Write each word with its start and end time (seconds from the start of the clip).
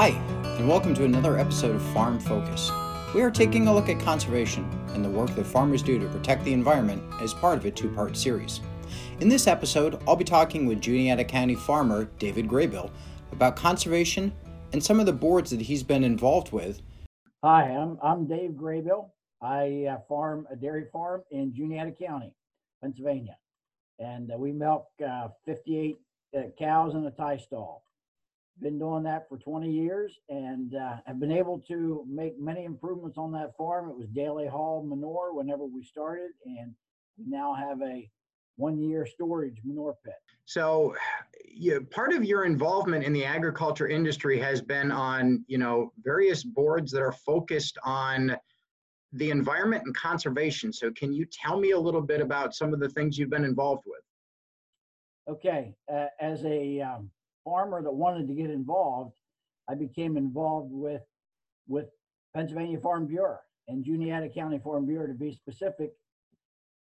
Hi, 0.00 0.10
and 0.56 0.68
welcome 0.68 0.94
to 0.94 1.04
another 1.04 1.36
episode 1.36 1.74
of 1.74 1.82
Farm 1.92 2.20
Focus. 2.20 2.70
We 3.16 3.20
are 3.22 3.32
taking 3.32 3.66
a 3.66 3.74
look 3.74 3.88
at 3.88 3.98
conservation 3.98 4.62
and 4.90 5.04
the 5.04 5.10
work 5.10 5.34
that 5.34 5.44
farmers 5.44 5.82
do 5.82 5.98
to 5.98 6.06
protect 6.06 6.44
the 6.44 6.52
environment 6.52 7.02
as 7.20 7.34
part 7.34 7.58
of 7.58 7.64
a 7.64 7.72
two 7.72 7.90
part 7.90 8.16
series. 8.16 8.60
In 9.18 9.28
this 9.28 9.48
episode, 9.48 10.00
I'll 10.06 10.14
be 10.14 10.22
talking 10.22 10.66
with 10.66 10.80
Juniata 10.80 11.24
County 11.24 11.56
farmer 11.56 12.04
David 12.20 12.46
Graybill 12.46 12.92
about 13.32 13.56
conservation 13.56 14.32
and 14.72 14.80
some 14.80 15.00
of 15.00 15.06
the 15.06 15.12
boards 15.12 15.50
that 15.50 15.62
he's 15.62 15.82
been 15.82 16.04
involved 16.04 16.52
with. 16.52 16.80
Hi, 17.42 17.64
I'm, 17.64 17.98
I'm 18.00 18.28
Dave 18.28 18.52
Graybill. 18.52 19.10
I 19.42 19.86
uh, 19.90 19.98
farm 20.08 20.46
a 20.48 20.54
dairy 20.54 20.84
farm 20.92 21.22
in 21.32 21.52
Juniata 21.52 21.90
County, 21.90 22.32
Pennsylvania. 22.80 23.36
And 23.98 24.30
uh, 24.32 24.38
we 24.38 24.52
milk 24.52 24.86
uh, 25.04 25.30
58 25.44 25.98
uh, 26.36 26.42
cows 26.56 26.94
in 26.94 27.04
a 27.04 27.10
tie 27.10 27.38
stall. 27.38 27.82
Been 28.60 28.78
doing 28.78 29.04
that 29.04 29.28
for 29.28 29.38
20 29.38 29.70
years 29.70 30.18
and 30.28 30.74
uh, 30.74 30.96
have 31.06 31.20
been 31.20 31.30
able 31.30 31.60
to 31.68 32.04
make 32.08 32.40
many 32.40 32.64
improvements 32.64 33.16
on 33.16 33.30
that 33.32 33.56
farm. 33.56 33.88
It 33.88 33.96
was 33.96 34.08
daily 34.08 34.48
haul 34.48 34.82
manure 34.82 35.32
whenever 35.32 35.64
we 35.64 35.84
started, 35.84 36.30
and 36.44 36.74
we 37.16 37.26
now 37.28 37.54
have 37.54 37.80
a 37.82 38.10
one 38.56 38.80
year 38.80 39.06
storage 39.06 39.60
manure 39.64 39.94
pit. 40.04 40.14
So, 40.44 40.96
you, 41.44 41.82
part 41.82 42.12
of 42.12 42.24
your 42.24 42.44
involvement 42.44 43.04
in 43.04 43.12
the 43.12 43.24
agriculture 43.24 43.86
industry 43.86 44.38
has 44.40 44.60
been 44.60 44.90
on, 44.90 45.44
you 45.46 45.58
know, 45.58 45.92
various 46.02 46.42
boards 46.42 46.90
that 46.92 47.02
are 47.02 47.12
focused 47.12 47.78
on 47.84 48.36
the 49.12 49.30
environment 49.30 49.84
and 49.86 49.94
conservation. 49.94 50.72
So, 50.72 50.90
can 50.90 51.12
you 51.12 51.26
tell 51.26 51.60
me 51.60 51.70
a 51.70 51.78
little 51.78 52.00
bit 52.00 52.20
about 52.20 52.54
some 52.54 52.74
of 52.74 52.80
the 52.80 52.88
things 52.88 53.18
you've 53.18 53.30
been 53.30 53.44
involved 53.44 53.84
with? 53.86 54.00
Okay, 55.28 55.74
uh, 55.92 56.06
as 56.20 56.44
a 56.44 56.80
um, 56.80 57.10
farmer 57.48 57.82
that 57.82 57.90
wanted 57.90 58.28
to 58.28 58.34
get 58.34 58.50
involved, 58.50 59.14
I 59.70 59.74
became 59.74 60.16
involved 60.18 60.70
with 60.70 61.02
with 61.66 61.86
Pennsylvania 62.34 62.78
Farm 62.78 63.06
Bureau 63.06 63.38
and 63.68 63.84
Juniata 63.84 64.28
County 64.28 64.58
Farm 64.58 64.86
Bureau 64.86 65.06
to 65.06 65.14
be 65.14 65.32
specific. 65.32 65.92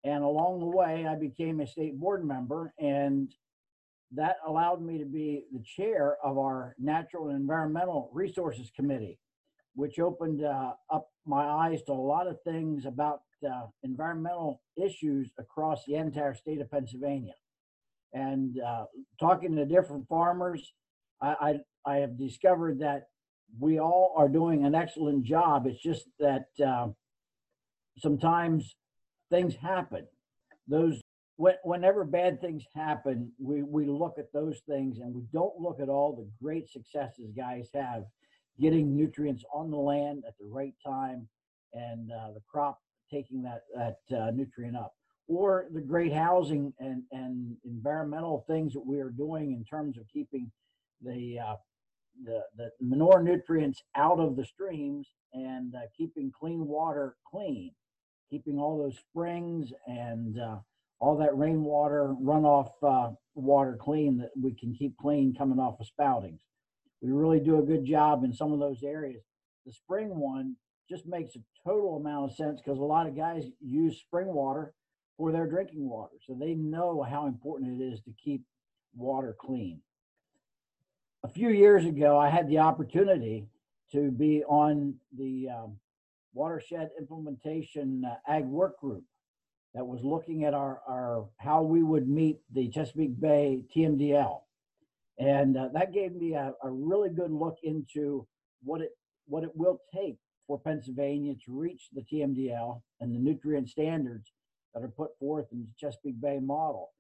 And 0.04 0.24
along 0.24 0.60
the 0.60 0.66
way, 0.66 1.06
I 1.06 1.16
became 1.16 1.60
a 1.60 1.68
state 1.68 2.00
board 2.00 2.26
member, 2.26 2.74
and 2.80 3.34
that 4.14 4.38
allowed 4.46 4.82
me 4.82 4.98
to 5.00 5.06
be 5.06 5.46
the 5.54 5.64
chair 5.64 6.18
of 6.24 6.38
our 6.38 6.76
Natural 6.80 7.30
and 7.30 7.38
Environmental 7.38 8.10
Resources 8.14 8.72
Committee, 8.76 9.20
which 9.76 10.00
opened 10.00 10.44
uh, 10.44 10.74
up 10.90 11.10
my 11.26 11.46
eyes 11.46 11.82
to 11.84 11.92
a 11.92 12.08
lot 12.14 12.28
of 12.28 12.42
things 12.44 12.86
about 12.86 13.22
uh, 13.50 13.68
environmental 13.84 14.62
issues 14.78 15.32
across 15.40 15.84
the 15.86 15.96
entire 15.96 16.34
state 16.34 16.62
of 16.62 16.72
Pennsylvania 16.72 17.34
and 18.14 18.60
uh, 18.60 18.86
talking 19.20 19.56
to 19.56 19.66
different 19.66 20.08
farmers, 20.08 20.74
I, 21.22 21.60
I, 21.86 21.92
I 21.94 21.96
have 21.98 22.18
discovered 22.18 22.80
that 22.80 23.08
we 23.60 23.80
all 23.80 24.14
are 24.18 24.30
doing 24.30 24.66
an 24.66 24.76
excellent 24.76 25.24
job. 25.24 25.68
It's 25.68 25.82
just 25.82 26.06
that 26.20 26.48
uh, 26.66 26.88
sometimes 27.98 28.76
things 29.30 29.56
happen. 29.56 30.06
Those 30.68 31.02
whenever 31.38 32.04
bad 32.04 32.42
things 32.42 32.64
happen, 32.74 33.32
we, 33.40 33.62
we 33.62 33.86
look 33.86 34.16
at 34.18 34.34
those 34.34 34.60
things 34.68 34.98
and 35.00 35.14
we 35.14 35.22
don't 35.32 35.60
look 35.60 35.80
at 35.80 35.88
all 35.88 36.16
the 36.16 36.28
great 36.44 36.68
successes 36.68 37.32
guys 37.36 37.70
have 37.76 38.06
getting 38.60 38.96
nutrients 38.96 39.44
on 39.54 39.70
the 39.70 39.78
land 39.78 40.24
at 40.28 40.34
the 40.40 40.48
right 40.48 40.74
time 40.84 41.28
and 41.74 42.12
uh, 42.12 42.34
the 42.34 42.42
crop 42.50 42.80
taking 43.12 43.44
that 43.44 43.62
that 43.76 44.18
uh, 44.18 44.32
nutrient 44.32 44.76
up 44.76 44.96
or 45.28 45.66
the 45.74 45.82
great 45.82 46.14
housing 46.14 46.74
and, 46.80 47.04
and 47.12 47.56
environmental 47.66 48.46
things 48.48 48.74
that 48.74 48.86
we 48.86 49.00
are 49.00 49.10
doing 49.10 49.52
in 49.52 49.64
terms 49.66 49.98
of 49.98 50.04
keeping 50.12 50.50
the, 51.02 51.38
uh, 51.40 51.56
the, 52.24 52.42
the 52.58 52.70
manure 52.82 53.22
nutrients 53.22 53.84
out 53.96 54.20
of 54.20 54.36
the 54.36 54.46
streams 54.46 55.08
and 55.34 55.76
uh, 55.76 55.80
keeping 55.96 56.32
clean 56.38 56.66
water 56.66 57.16
clean, 57.30 57.72
keeping 58.30 58.58
all 58.58 58.78
those 58.78 58.98
springs 58.98 59.72
and 59.86 60.40
uh, 60.40 60.58
all 61.00 61.18
that 61.18 61.38
rainwater 61.38 62.16
runoff 62.24 62.72
uh, 62.82 63.14
water 63.36 63.78
clean 63.80 64.18
that 64.18 64.32
we 64.42 64.56
can 64.56 64.74
keep 64.74 64.96
clean 64.98 65.36
coming 65.38 65.60
off 65.60 65.80
of 65.80 65.88
spoutings. 65.88 66.40
We 67.02 67.12
really 67.12 67.40
do 67.40 67.60
a 67.60 67.66
good 67.66 67.86
job 67.86 68.24
in 68.24 68.34
some 68.34 68.54
of 68.54 68.60
those 68.60 68.82
areas. 68.84 69.22
The 69.66 69.74
spring 69.74 70.18
one 70.18 70.56
just 70.90 71.06
makes 71.06 71.36
a 71.36 71.40
total 71.68 71.98
amount 71.98 72.32
of 72.32 72.38
sense 72.38 72.62
because 72.64 72.80
a 72.80 72.84
lot 72.84 73.08
of 73.08 73.16
guys 73.16 73.44
use 73.62 74.00
spring 74.00 74.28
water 74.28 74.74
for 75.18 75.32
their 75.32 75.48
drinking 75.48 75.90
water. 75.90 76.14
So 76.26 76.38
they 76.40 76.54
know 76.54 77.02
how 77.02 77.26
important 77.26 77.82
it 77.82 77.84
is 77.84 78.00
to 78.02 78.14
keep 78.24 78.44
water 78.96 79.36
clean. 79.40 79.82
A 81.24 81.28
few 81.28 81.50
years 81.50 81.86
ago, 81.86 82.18
I 82.18 82.30
had 82.30 82.48
the 82.48 82.60
opportunity 82.60 83.48
to 83.92 84.12
be 84.12 84.44
on 84.44 84.96
the 85.18 85.50
um, 85.50 85.78
watershed 86.34 86.90
implementation 87.00 88.06
uh, 88.06 88.16
ag 88.32 88.46
work 88.46 88.80
group 88.80 89.04
that 89.74 89.86
was 89.86 90.04
looking 90.04 90.46
at 90.46 90.54
our, 90.54 90.82
our 90.88 91.26
how 91.38 91.64
we 91.64 91.84
would 91.84 92.08
meet 92.08 92.38
the 92.54 92.70
Chesapeake 92.70 93.20
Bay 93.20 93.64
TMDL. 93.76 94.42
And 95.20 95.58
uh, 95.58 95.70
that 95.74 95.94
gave 95.94 96.14
me 96.14 96.34
a, 96.34 96.54
a 96.64 96.70
really 96.70 97.10
good 97.10 97.32
look 97.32 97.58
into 97.64 98.28
what 98.64 98.82
it 98.82 98.92
what 99.28 99.44
it 99.44 99.52
will 99.56 99.82
take 99.94 100.18
for 100.46 100.60
Pennsylvania 100.60 101.34
to 101.46 101.52
reach 101.52 101.90
the 101.94 102.02
TMDL 102.02 102.82
and 103.02 103.14
the 103.14 103.20
nutrient 103.20 103.70
standards 103.70 104.32
that 104.74 104.84
are 104.84 104.90
put 104.90 105.18
forth 105.20 105.46
in 105.52 105.60
the 105.60 105.68
Chesapeake 105.78 106.20
Bay 106.22 106.40
model. 106.40 106.92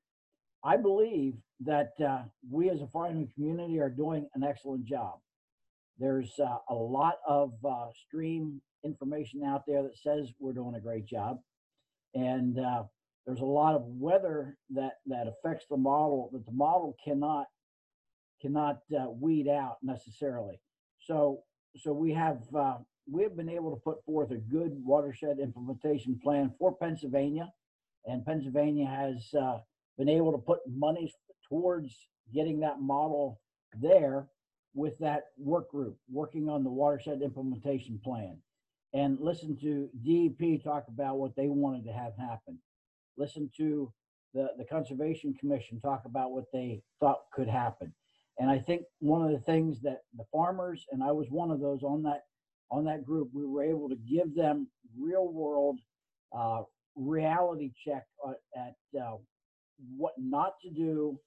I 0.64 0.78
believe 0.78 1.36
that 1.62 1.94
uh, 2.06 2.24
we 2.50 2.70
as 2.70 2.82
a 2.82 2.88
farming 2.88 3.30
community 3.34 3.80
are 3.80 3.90
doing 3.90 4.28
an 4.36 4.44
excellent 4.44 4.86
job. 4.86 5.20
There's 6.00 6.32
uh, 6.40 6.58
a 6.70 6.76
lot 6.76 7.16
of 7.28 7.54
uh, 7.66 7.88
stream 8.08 8.62
information 8.84 9.44
out 9.44 9.64
there 9.68 9.84
that 9.84 9.98
says 9.98 10.32
we're 10.40 10.54
doing 10.54 10.76
a 10.76 10.80
great 10.80 11.06
job. 11.06 11.40
And 12.14 12.60
uh, 12.60 12.84
there's 13.26 13.42
a 13.42 13.46
lot 13.46 13.76
of 13.76 13.84
weather 13.86 14.58
that, 14.72 14.94
that 15.08 15.28
affects 15.28 15.66
the 15.70 15.78
model 15.78 16.30
that 16.34 16.46
the 16.46 16.52
model 16.52 16.96
cannot 17.04 17.48
cannot 18.40 18.82
uh, 18.96 19.10
weed 19.10 19.48
out 19.48 19.78
necessarily. 19.82 20.60
So 21.00 21.44
so 21.76 21.92
we 21.92 22.14
have 22.14 22.38
we 23.10 23.24
have 23.24 23.36
been 23.36 23.50
able 23.50 23.72
to 23.72 23.82
put 23.82 24.04
forth 24.06 24.32
a 24.32 24.36
good 24.36 24.72
watershed 24.84 25.40
implementation 25.40 26.20
plan 26.22 26.54
for 26.60 26.76
Pennsylvania 26.76 27.52
and 28.06 28.26
Pennsylvania 28.26 28.86
has 28.86 29.34
uh, 29.40 29.60
been 29.98 30.10
able 30.10 30.32
to 30.32 30.38
put 30.38 30.60
money 30.68 31.14
towards 31.48 32.08
getting 32.34 32.60
that 32.62 32.82
model 32.82 33.40
there 33.80 34.28
with 34.74 34.98
that 35.00 35.26
work 35.38 35.70
group 35.70 35.98
working 36.12 36.50
on 36.50 36.64
the 36.64 36.70
watershed 36.70 37.22
implementation 37.22 38.00
plan 38.04 38.38
and 38.94 39.18
listen 39.20 39.58
to 39.58 39.90
DEP 40.06 40.64
talk 40.64 40.86
about 40.88 41.18
what 41.18 41.36
they 41.36 41.48
wanted 41.48 41.86
to 41.86 41.92
have 41.92 42.14
happen. 42.18 42.58
Listen 43.18 43.50
to 43.58 43.92
the, 44.34 44.50
the 44.58 44.66
Conservation 44.66 45.34
Commission 45.34 45.80
talk 45.80 46.04
about 46.06 46.32
what 46.32 46.46
they 46.54 46.82
thought 47.00 47.22
could 47.34 47.48
happen. 47.48 47.94
And 48.40 48.50
I 48.50 48.60
think 48.60 48.84
one 49.00 49.24
of 49.24 49.32
the 49.32 49.44
things 49.46 49.82
that 49.82 50.02
the 50.16 50.26
farmers, 50.32 50.86
and 50.92 51.04
I 51.04 51.12
was 51.12 51.28
one 51.30 51.52
of 51.52 51.60
those 51.60 51.84
on 51.84 52.04
that 52.04 52.24
on 52.70 52.86
that 52.86 53.06
group, 53.06 53.30
we 53.34 53.46
were 53.46 53.64
able 53.64 53.90
to 53.90 53.96
give 53.96 54.36
them 54.36 54.68
real 54.98 55.28
world 55.28 55.80
uh, 56.36 56.64
reality 56.96 57.72
check 57.86 58.06
uh, 58.26 58.34
at 58.56 58.76
uh, 59.00 59.16
what 59.96 60.14
not 60.18 60.60
to 60.62 60.70
do 60.70 61.20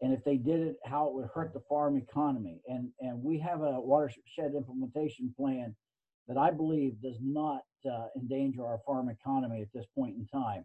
and 0.00 0.12
if 0.12 0.24
they 0.24 0.36
did 0.36 0.60
it 0.60 0.76
how 0.84 1.06
it 1.06 1.14
would 1.14 1.28
hurt 1.34 1.52
the 1.54 1.62
farm 1.68 1.96
economy. 1.96 2.60
And 2.68 2.90
and 3.00 3.22
we 3.22 3.38
have 3.38 3.62
a 3.62 3.80
watershed 3.80 4.54
implementation 4.54 5.32
plan 5.36 5.74
that 6.28 6.36
i 6.36 6.50
believe 6.50 7.00
does 7.02 7.18
not 7.20 7.62
uh, 7.90 8.06
endanger 8.16 8.66
our 8.66 8.80
farm 8.86 9.08
economy 9.08 9.62
at 9.62 9.72
this 9.72 9.86
point 9.96 10.16
in 10.16 10.26
time. 10.26 10.64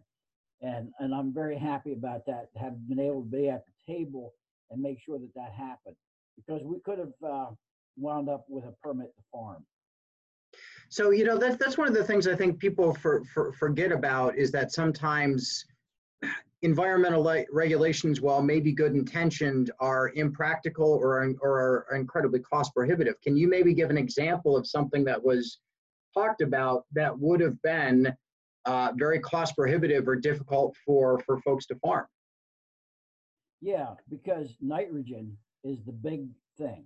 And 0.60 0.90
and 0.98 1.14
i'm 1.14 1.32
very 1.32 1.56
happy 1.56 1.92
about 1.92 2.26
that 2.26 2.48
have 2.56 2.88
been 2.88 3.00
able 3.00 3.22
to 3.22 3.30
be 3.30 3.48
at 3.48 3.64
the 3.66 3.94
table 3.94 4.34
and 4.70 4.82
make 4.82 5.00
sure 5.00 5.18
that 5.18 5.34
that 5.34 5.52
happened. 5.52 5.96
Because 6.36 6.62
we 6.64 6.80
could 6.80 6.98
have 6.98 7.12
uh, 7.26 7.46
wound 7.96 8.28
up 8.28 8.44
with 8.48 8.64
a 8.64 8.74
permit 8.82 9.14
to 9.16 9.22
farm 9.32 9.64
so 10.90 11.12
you 11.12 11.24
know 11.24 11.38
that's 11.38 11.56
that's 11.56 11.78
one 11.78 11.86
of 11.86 11.94
the 11.94 12.04
things 12.04 12.26
I 12.26 12.34
think 12.34 12.58
people 12.58 12.92
for, 12.94 13.22
for, 13.32 13.52
forget 13.52 13.92
about 13.92 14.36
is 14.36 14.50
that 14.50 14.72
sometimes 14.72 15.64
environmental 16.62 17.22
regulations, 17.52 18.20
while 18.20 18.42
maybe 18.42 18.72
good 18.72 18.94
intentioned, 18.94 19.70
are 19.78 20.10
impractical 20.16 20.92
or 20.92 21.32
or 21.40 21.86
are 21.90 21.96
incredibly 21.96 22.40
cost 22.40 22.74
prohibitive. 22.74 23.14
Can 23.22 23.36
you 23.36 23.48
maybe 23.48 23.72
give 23.72 23.88
an 23.88 23.96
example 23.96 24.56
of 24.56 24.66
something 24.66 25.04
that 25.04 25.22
was 25.22 25.60
talked 26.12 26.42
about 26.42 26.84
that 26.92 27.16
would 27.16 27.40
have 27.40 27.60
been 27.62 28.12
uh, 28.66 28.92
very 28.96 29.20
cost 29.20 29.54
prohibitive 29.56 30.08
or 30.08 30.16
difficult 30.16 30.76
for 30.84 31.20
for 31.20 31.40
folks 31.42 31.66
to 31.66 31.76
farm? 31.76 32.06
Yeah, 33.60 33.90
because 34.08 34.56
nitrogen 34.60 35.36
is 35.62 35.84
the 35.84 35.92
big 35.92 36.26
thing, 36.58 36.84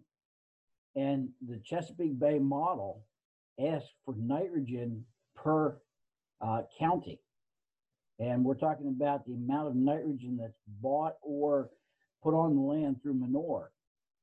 and 0.95 1.31
the 1.49 1.59
Chesapeake 1.65 2.19
Bay 2.19 2.39
model 2.39 3.03
ask 3.59 3.87
for 4.05 4.15
nitrogen 4.17 5.05
per 5.35 5.77
uh, 6.41 6.63
county. 6.79 7.21
And 8.19 8.45
we're 8.45 8.55
talking 8.55 8.89
about 8.89 9.27
the 9.27 9.35
amount 9.35 9.69
of 9.69 9.75
nitrogen 9.75 10.39
that's 10.41 10.59
bought 10.81 11.15
or 11.23 11.71
put 12.23 12.35
on 12.35 12.55
the 12.55 12.61
land 12.63 13.03
through 13.03 13.15
manure 13.15 13.73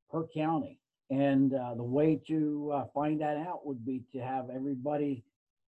per 0.10 0.26
county. 0.34 0.80
And 1.10 1.54
uh, 1.54 1.76
the 1.76 1.84
way 1.84 2.22
to 2.28 2.72
uh, 2.74 2.86
find 2.94 3.20
that 3.22 3.38
out 3.38 3.66
would 3.66 3.86
be 3.86 4.04
to 4.14 4.20
have 4.20 4.50
everybody 4.50 5.24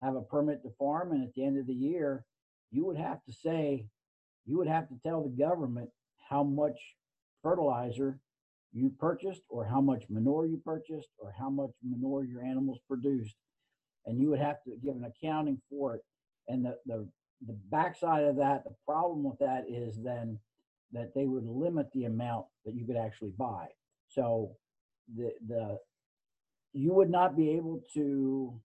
have 0.01 0.15
a 0.15 0.21
permit 0.21 0.63
to 0.63 0.69
farm. 0.77 1.11
And 1.11 1.23
at 1.23 1.33
the 1.33 1.45
end 1.45 1.57
of 1.57 1.67
the 1.67 1.73
year, 1.73 2.25
you 2.71 2.85
would 2.85 2.97
have 2.97 3.23
to 3.25 3.31
say, 3.31 3.85
you 4.45 4.57
would 4.57 4.67
have 4.67 4.89
to 4.89 4.95
tell 5.05 5.23
the 5.23 5.29
government 5.29 5.89
how 6.29 6.43
much 6.43 6.77
fertilizer 7.41 8.19
you 8.73 8.91
purchased 8.99 9.41
or 9.49 9.65
how 9.65 9.81
much 9.81 10.03
manure 10.09 10.45
you 10.45 10.61
purchased 10.63 11.09
or 11.17 11.33
how 11.37 11.49
much 11.49 11.71
manure 11.83 12.23
your 12.23 12.43
animals 12.43 12.79
produced. 12.87 13.35
And 14.05 14.19
you 14.19 14.29
would 14.29 14.39
have 14.39 14.63
to 14.63 14.71
give 14.83 14.95
an 14.95 15.05
accounting 15.05 15.61
for 15.69 15.95
it. 15.95 16.01
And 16.47 16.65
the, 16.65 16.77
the, 16.85 17.07
the 17.45 17.57
backside 17.71 18.23
of 18.23 18.37
that, 18.37 18.63
the 18.63 18.75
problem 18.85 19.23
with 19.23 19.39
that 19.39 19.65
is 19.69 19.97
then 20.03 20.39
that 20.91 21.13
they 21.13 21.25
would 21.25 21.45
limit 21.45 21.87
the 21.93 22.05
amount 22.05 22.45
that 22.65 22.73
you 22.73 22.85
could 22.85 22.97
actually 22.97 23.33
buy. 23.37 23.67
So 24.07 24.55
the 25.15 25.31
the 25.47 25.77
you 26.73 26.93
would 26.93 27.09
not 27.09 27.35
be 27.35 27.51
able 27.51 27.81
to 27.93 28.59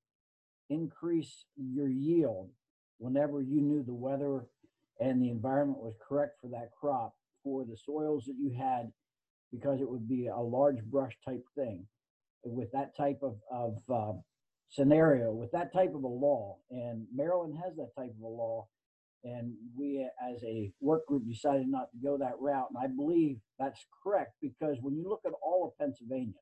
increase 0.70 1.44
your 1.56 1.88
yield 1.88 2.50
whenever 2.98 3.42
you 3.42 3.60
knew 3.60 3.82
the 3.82 3.94
weather 3.94 4.46
and 5.00 5.22
the 5.22 5.30
environment 5.30 5.78
was 5.78 5.94
correct 6.06 6.36
for 6.40 6.48
that 6.48 6.70
crop 6.78 7.14
for 7.42 7.64
the 7.64 7.76
soils 7.76 8.24
that 8.26 8.36
you 8.38 8.54
had 8.56 8.90
because 9.52 9.80
it 9.80 9.88
would 9.88 10.08
be 10.08 10.26
a 10.26 10.36
large 10.36 10.82
brush 10.84 11.16
type 11.24 11.44
thing 11.54 11.86
with 12.44 12.70
that 12.72 12.96
type 12.96 13.18
of, 13.22 13.36
of 13.50 13.78
uh, 13.92 14.18
scenario 14.74 15.32
with 15.32 15.50
that 15.52 15.72
type 15.72 15.94
of 15.94 16.02
a 16.02 16.08
law 16.08 16.56
and 16.70 17.06
maryland 17.14 17.54
has 17.62 17.76
that 17.76 17.90
type 17.96 18.12
of 18.18 18.22
a 18.22 18.26
law 18.26 18.66
and 19.24 19.52
we 19.76 20.06
as 20.30 20.42
a 20.44 20.70
work 20.80 21.06
group 21.06 21.22
decided 21.28 21.66
not 21.68 21.90
to 21.90 21.98
go 22.02 22.18
that 22.18 22.34
route 22.40 22.68
and 22.74 22.78
i 22.82 22.86
believe 22.86 23.36
that's 23.58 23.86
correct 24.02 24.32
because 24.42 24.76
when 24.80 24.96
you 24.96 25.08
look 25.08 25.22
at 25.26 25.32
all 25.42 25.66
of 25.66 25.78
pennsylvania 25.78 26.32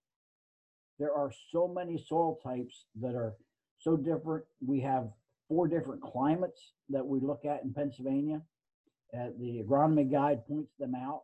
there 0.99 1.13
are 1.13 1.33
so 1.51 1.67
many 1.69 1.99
soil 1.99 2.39
types 2.45 2.85
that 3.01 3.15
are 3.15 3.35
so 3.81 3.97
different. 3.97 4.45
We 4.65 4.81
have 4.81 5.09
four 5.49 5.67
different 5.67 6.03
climates 6.03 6.73
that 6.91 7.05
we 7.05 7.21
look 7.21 7.45
at 7.45 7.65
in 7.65 7.75
pennsylvania. 7.75 8.41
Uh, 9.13 9.31
the 9.39 9.63
agronomy 9.63 10.11
guide 10.11 10.47
points 10.47 10.73
them 10.79 10.95
out 10.95 11.23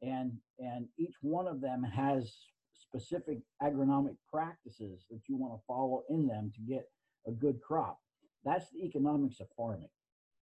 and 0.00 0.32
and 0.58 0.86
each 0.98 1.14
one 1.20 1.46
of 1.46 1.60
them 1.60 1.82
has 1.82 2.34
specific 2.98 3.38
agronomic 3.62 4.16
practices 4.32 5.06
that 5.10 5.20
you 5.28 5.36
want 5.36 5.52
to 5.52 5.60
follow 5.66 6.02
in 6.08 6.26
them 6.26 6.50
to 6.54 6.60
get 6.62 6.88
a 7.26 7.30
good 7.30 7.60
crop 7.60 7.98
that's 8.44 8.70
the 8.70 8.84
economics 8.84 9.40
of 9.40 9.48
farming 9.56 9.88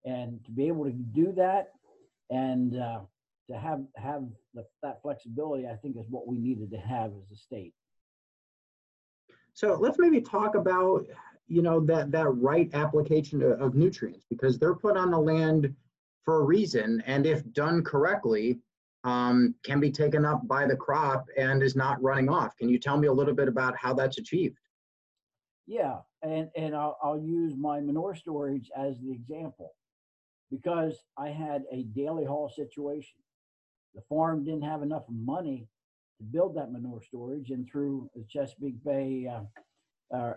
and 0.05 0.45
to 0.45 0.51
be 0.53 0.69
able 0.69 0.85
to 0.85 0.93
do 0.93 1.33
that 1.33 1.73
and 2.31 2.79
uh, 2.79 3.01
to 3.49 3.59
have 3.59 3.81
have 3.97 4.25
the, 4.55 4.65
that 4.83 5.01
flexibility, 5.03 5.67
I 5.67 5.77
think 5.77 5.97
is 5.97 6.07
what 6.09 6.27
we 6.27 6.39
needed 6.39 6.71
to 6.73 6.79
have 6.79 7.13
as 7.23 7.31
a 7.33 7.37
state. 7.37 7.75
So 9.55 9.75
let's 9.81 9.99
maybe 9.99 10.21
talk 10.21 10.55
about 10.55 11.07
you 11.49 11.63
know 11.63 11.81
that 11.87 12.11
that 12.13 12.29
right 12.29 12.69
application 12.75 13.43
of, 13.43 13.61
of 13.61 13.75
nutrients 13.75 14.27
because 14.29 14.59
they're 14.59 14.75
put 14.75 14.97
on 14.97 15.11
the 15.11 15.19
land 15.19 15.75
for 16.25 16.41
a 16.41 16.45
reason, 16.45 17.03
and 17.07 17.25
if 17.25 17.51
done 17.53 17.85
correctly, 17.85 18.59
um, 19.07 19.55
can 19.65 19.79
be 19.79 19.91
taken 19.91 20.25
up 20.25 20.47
by 20.49 20.67
the 20.67 20.77
crop 20.77 21.27
and 21.39 21.63
is 21.63 21.77
not 21.77 22.03
running 22.03 22.29
off. 22.29 22.57
Can 22.57 22.69
you 22.69 22.79
tell 22.79 22.99
me 22.99 23.07
a 23.07 23.13
little 23.13 23.35
bit 23.35 23.47
about 23.47 23.77
how 23.77 23.95
that's 23.95 24.19
achieved? 24.19 24.59
Yeah, 25.67 25.99
and 26.23 26.51
and 26.57 26.75
I'll, 26.75 26.99
I'll 27.03 27.19
use 27.19 27.55
my 27.57 27.81
manure 27.81 28.17
storage 28.17 28.69
as 28.77 28.99
the 29.01 29.13
example 29.13 29.75
because 30.51 30.99
I 31.17 31.29
had 31.29 31.63
a 31.73 31.85
daily 31.85 32.25
haul 32.25 32.53
situation. 32.55 33.19
The 33.95 34.03
farm 34.09 34.45
didn't 34.45 34.63
have 34.63 34.83
enough 34.83 35.05
money 35.09 35.69
to 36.19 36.25
build 36.25 36.57
that 36.57 36.73
manure 36.73 37.03
storage, 37.03 37.51
and 37.51 37.69
through 37.71 38.11
the 38.15 38.25
Chesapeake 38.29 38.83
Bay, 38.85 39.29
uh, 39.33 40.17
uh, 40.17 40.35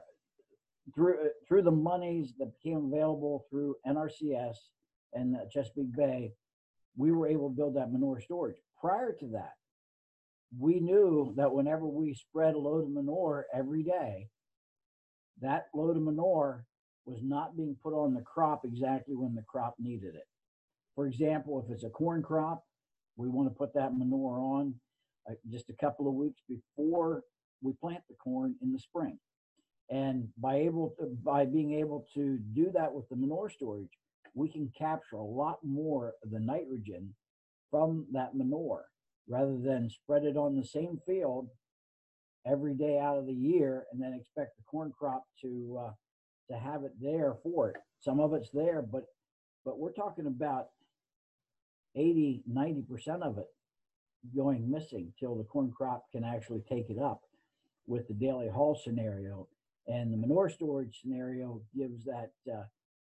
through 0.94 1.26
uh, 1.26 1.30
through 1.48 1.64
the 1.64 1.72
monies 1.72 2.34
that 2.38 2.52
became 2.62 2.92
available 2.94 3.46
through 3.50 3.76
NRCS 3.88 4.56
and 5.14 5.36
Chesapeake 5.52 5.96
Bay, 5.96 6.34
we 6.98 7.12
were 7.12 7.28
able 7.28 7.50
to 7.50 7.56
build 7.56 7.76
that 7.76 7.92
manure 7.92 8.22
storage. 8.22 8.58
Prior 8.80 9.14
to 9.20 9.28
that, 9.28 9.54
we 10.58 10.80
knew 10.80 11.34
that 11.38 11.54
whenever 11.54 11.86
we 11.86 12.14
spread 12.14 12.56
a 12.56 12.60
load 12.60 12.84
of 12.84 12.90
manure 12.90 13.46
every 13.54 13.84
day, 13.84 14.28
that 15.42 15.68
load 15.74 15.96
of 15.96 16.04
manure 16.04 16.66
was 17.06 17.20
not 17.24 17.56
being 17.56 17.76
put 17.82 17.94
on 17.94 18.14
the 18.14 18.22
crop 18.22 18.62
exactly 18.66 19.16
when 19.16 19.36
the 19.36 19.44
crop 19.44 19.76
needed 19.80 20.16
it. 20.16 20.28
For 20.96 21.08
example, 21.08 21.64
if 21.64 21.74
it's 21.74 21.84
a 21.84 21.90
corn 21.90 22.22
crop, 22.22 22.64
we 23.16 23.28
want 23.28 23.50
to 23.50 23.56
put 23.56 23.74
that 23.74 23.98
manure 23.98 24.40
on 24.40 24.76
uh, 25.30 25.34
just 25.50 25.70
a 25.70 25.74
couple 25.74 26.08
of 26.08 26.14
weeks 26.14 26.42
before 26.48 27.24
we 27.62 27.74
plant 27.74 28.02
the 28.10 28.16
corn 28.16 28.56
in 28.62 28.72
the 28.72 28.80
spring. 28.80 29.20
And 29.90 30.30
by 30.38 30.56
able 30.56 30.94
to, 31.00 31.08
by 31.24 31.46
being 31.46 31.74
able 31.74 32.06
to 32.14 32.38
do 32.54 32.72
that 32.74 32.94
with 32.94 33.10
the 33.10 33.16
manure 33.16 33.50
storage, 33.50 33.90
we 34.34 34.50
can 34.50 34.72
capture 34.78 35.16
a 35.16 35.24
lot 35.24 35.60
more 35.64 36.14
of 36.24 36.32
the 36.32 36.40
nitrogen 36.40 37.14
from 37.72 38.06
that 38.12 38.36
manure 38.36 38.86
rather 39.28 39.58
than 39.58 39.90
spread 39.90 40.24
it 40.24 40.38
on 40.38 40.56
the 40.56 40.66
same 40.66 41.00
field 41.06 41.48
every 42.46 42.74
day 42.74 43.00
out 43.00 43.18
of 43.18 43.28
the 43.28 43.34
year 43.34 43.86
and 43.92 44.02
then 44.02 44.14
expect 44.14 44.58
the 44.58 44.64
corn 44.64 44.92
crop 44.98 45.26
to 45.42 45.80
uh, 45.80 45.92
to 46.52 46.58
have 46.58 46.84
it 46.84 46.94
there 47.00 47.36
for 47.44 47.70
it. 47.70 47.78
Some 48.00 48.20
of 48.20 48.34
it's 48.34 48.50
there, 48.52 48.82
but 48.82 49.06
but 49.66 49.78
we're 49.78 49.92
talking 49.92 50.26
about 50.26 50.70
80, 51.96 52.44
90% 52.50 53.22
of 53.22 53.38
it 53.38 53.48
going 54.36 54.70
missing 54.70 55.14
till 55.20 55.36
the 55.36 55.44
corn 55.44 55.72
crop 55.76 56.06
can 56.12 56.24
actually 56.24 56.64
take 56.70 56.90
it 56.90 57.00
up 57.00 57.22
with 57.88 58.08
the 58.08 58.14
daily 58.14 58.48
haul 58.48 58.80
scenario. 58.82 59.48
And 59.88 60.14
the 60.14 60.18
manure 60.18 60.50
storage 60.50 61.00
scenario 61.02 61.62
gives 61.76 62.04
that 62.06 62.32
uh, 62.52 62.64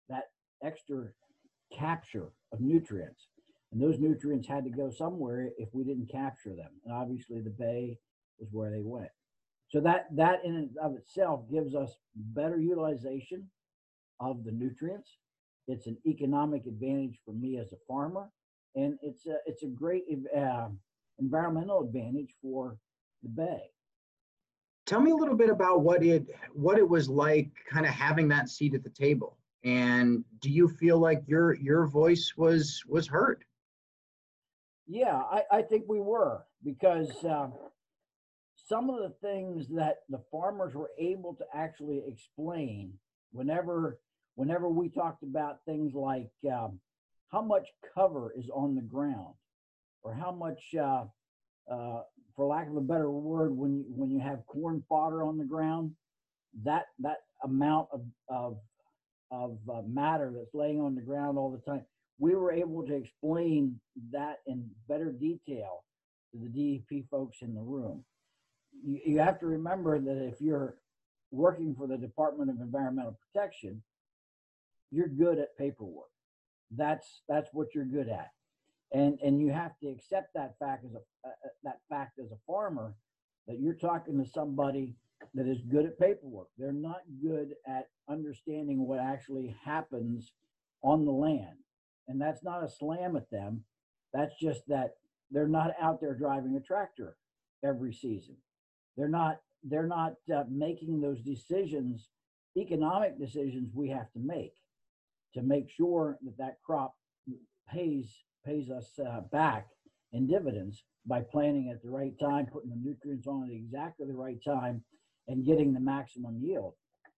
that 0.09 0.29
extra 0.63 1.07
capture 1.77 2.31
of 2.51 2.60
nutrients. 2.60 3.27
And 3.71 3.81
those 3.81 4.00
nutrients 4.00 4.48
had 4.48 4.63
to 4.65 4.69
go 4.69 4.92
somewhere 4.92 5.50
if 5.57 5.69
we 5.74 5.83
didn't 5.83 6.12
capture 6.12 6.56
them. 6.56 6.69
And 6.86 6.94
obviously 6.94 7.42
the 7.42 7.50
bay 7.50 7.98
was 8.39 8.50
where 8.51 8.69
they 8.69 8.81
went. 8.81 9.10
So 9.69 9.80
that 9.81 10.06
that 10.15 10.45
in 10.45 10.56
and 10.56 10.69
of 10.81 10.95
itself 10.95 11.50
gives 11.51 11.74
us 11.74 11.98
better 12.15 12.60
utilization 12.60 13.50
of 14.19 14.44
the 14.44 14.51
nutrients. 14.51 15.18
It's 15.68 15.88
an 15.88 15.98
economic 16.06 16.68
advantage 16.68 17.19
for 17.25 17.33
me 17.33 17.57
as 17.57 17.71
a 17.74 17.77
farmer, 17.88 18.30
and 18.75 19.00
it's 19.01 19.25
a, 19.25 19.38
it's 19.48 19.63
a 19.63 19.68
great 19.68 20.04
uh, 20.38 20.68
environmental 21.19 21.81
advantage 21.81 22.36
for 22.42 22.77
the 23.24 23.30
bay. 23.30 23.62
Tell 24.86 25.00
me 25.00 25.12
a 25.12 25.15
little 25.15 25.36
bit 25.36 25.50
about 25.50 25.81
what 25.81 26.04
it 26.04 26.27
what 26.54 26.77
it 26.77 26.88
was 26.88 27.10
like, 27.10 27.50
kind 27.67 27.86
of 27.86 27.93
having 27.93 28.27
that 28.27 28.50
seat 28.50 28.75
at 28.75 28.84
the 28.84 28.89
table. 28.89 29.38
And 29.63 30.25
do 30.39 30.50
you 30.50 30.67
feel 30.67 31.00
like 31.00 31.24
your 31.25 31.55
your 31.55 31.88
voice 31.88 32.34
was 32.36 32.84
was 32.88 33.08
heard? 33.08 33.43
Yeah, 34.88 35.15
I, 35.15 35.43
I 35.51 35.62
think 35.62 35.86
we 35.88 36.01
were 36.01 36.46
because 36.63 37.24
uh, 37.24 37.48
some 38.55 38.89
of 38.89 39.00
the 39.00 39.13
things 39.22 39.67
that 39.70 40.00
the 40.10 40.22
farmers 40.32 40.74
were 40.74 40.91
able 41.00 41.34
to 41.36 41.46
actually 41.53 42.03
explain 42.08 42.93
whenever 43.32 44.00
whenever 44.36 44.67
we 44.67 44.89
talked 44.89 45.24
about 45.24 45.60
things 45.65 45.93
like 45.93 46.32
um, 46.51 46.79
how 47.32 47.41
much 47.41 47.67
cover 47.96 48.34
is 48.38 48.50
on 48.53 48.75
the 48.75 48.82
ground 48.82 49.34
or 50.03 50.13
how 50.13 50.32
much 50.32 50.75
uh, 50.75 51.05
uh, 51.72 52.01
for 52.36 52.46
lack 52.48 52.67
of 52.67 52.75
a 52.75 52.82
better 52.82 53.10
word 53.10 53.55
when 53.55 53.75
you 53.75 53.86
when 53.88 54.10
you 54.10 54.20
have 54.20 54.46
corn 54.48 54.84
fodder 54.89 55.24
on 55.24 55.38
the 55.38 55.46
ground 55.46 55.91
that 56.63 56.86
that 57.00 57.17
amount 57.43 57.88
of 57.91 58.01
of 58.27 58.58
of 59.33 59.57
uh, 59.73 59.81
matter 59.87 60.31
that's 60.35 60.53
laying 60.53 60.79
on 60.79 60.95
the 60.95 61.01
ground 61.01 61.37
all 61.37 61.51
the 61.51 61.71
time. 61.71 61.83
We 62.19 62.35
were 62.35 62.51
able 62.51 62.85
to 62.85 62.95
explain 62.95 63.79
that 64.11 64.39
in 64.45 64.69
better 64.87 65.11
detail 65.11 65.83
to 66.31 66.39
the 66.39 66.49
DEP 66.49 67.05
folks 67.09 67.41
in 67.41 67.55
the 67.55 67.61
room. 67.61 68.05
You, 68.85 68.99
you 69.05 69.19
have 69.19 69.39
to 69.39 69.47
remember 69.47 69.99
that 69.99 70.27
if 70.27 70.39
you're 70.39 70.77
working 71.31 71.75
for 71.75 71.87
the 71.87 71.97
Department 71.97 72.51
of 72.51 72.61
Environmental 72.61 73.17
Protection, 73.33 73.81
you're 74.91 75.07
good 75.07 75.39
at 75.39 75.57
paperwork. 75.57 76.11
That's 76.75 77.21
that's 77.27 77.49
what 77.53 77.73
you're 77.73 77.85
good 77.85 78.09
at, 78.09 78.31
and 78.91 79.19
and 79.23 79.39
you 79.39 79.51
have 79.51 79.77
to 79.81 79.89
accept 79.89 80.33
that 80.35 80.57
fact 80.59 80.85
as 80.85 80.93
a 80.93 80.97
uh, 81.27 81.29
uh, 81.29 81.49
that 81.63 81.79
fact 81.89 82.19
as 82.19 82.31
a 82.31 82.37
farmer 82.47 82.95
that 83.47 83.59
you're 83.59 83.73
talking 83.73 84.23
to 84.23 84.29
somebody 84.29 84.95
that 85.34 85.48
is 85.48 85.62
good 85.70 85.86
at 85.86 86.00
paperwork. 86.00 86.48
They're 86.58 86.72
not 86.72 87.01
good 87.22 87.56
at 87.68 87.89
understanding 88.10 88.86
what 88.88 89.00
actually 89.00 89.56
happens 89.63 90.32
on 90.84 91.06
the 91.06 91.12
land, 91.12 91.58
and 92.08 92.20
that's 92.20 92.44
not 92.44 92.63
a 92.63 92.70
slam 92.70 93.15
at 93.15 93.30
them. 93.32 93.63
That's 94.13 94.34
just 94.39 94.68
that 94.68 94.96
they're 95.32 95.48
not 95.48 95.72
out 95.82 96.00
there 96.01 96.13
driving 96.13 96.56
a 96.56 96.60
tractor 96.60 97.15
every 97.63 97.94
season. 97.94 98.36
They're 98.98 99.08
not 99.08 99.39
they're 99.63 99.88
not 99.88 100.15
uh, 100.34 100.44
making 100.50 101.00
those 101.00 101.22
decisions, 101.22 102.10
economic 102.58 103.18
decisions 103.18 103.72
we 103.74 103.89
have 103.89 104.12
to 104.12 104.20
make 104.20 104.53
to 105.34 105.42
make 105.42 105.70
sure 105.70 106.18
that 106.24 106.38
that 106.38 106.58
crop 106.65 106.96
pays 107.72 108.24
pays 108.46 108.70
us 108.70 109.00
uh, 109.00 109.22
back 109.32 109.68
in 110.12 110.27
dividends 110.27 110.84
by 111.06 111.22
planting 111.22 111.70
at 111.70 111.82
the 111.82 111.89
right 111.89 112.13
time, 112.20 112.46
putting 112.46 112.70
the 112.70 112.75
nutrients 112.75 113.27
on 113.27 113.50
at 113.50 113.56
exactly 113.56 114.06
the 114.08 114.13
right 114.13 114.39
time, 114.46 114.84
and 115.27 115.46
getting 115.46 115.74
the 115.74 115.80
maximum 115.80 116.39
yield. 116.42 116.74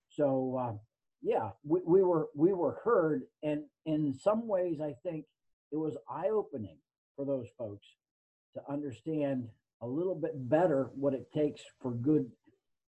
So 0.10 0.58
uh, 0.60 0.74
yeah, 1.22 1.50
we, 1.64 1.80
we 1.86 2.04
were 2.04 2.28
we 2.36 2.54
were 2.54 2.80
heard, 2.84 3.24
and 3.44 3.64
in 3.86 4.14
some 4.14 4.48
ways, 4.48 4.80
I 4.82 4.94
think 5.04 5.26
it 5.72 5.78
was 5.78 5.98
eye 6.10 6.30
opening 6.32 6.78
for 7.16 7.26
those 7.26 7.48
folks 7.58 7.86
to 8.54 8.62
understand 8.72 9.48
a 9.82 9.88
little 9.88 10.16
bit 10.16 10.32
better 10.50 10.90
what 10.96 11.14
it 11.14 11.28
takes 11.34 11.62
for 11.82 11.92
good 11.92 12.32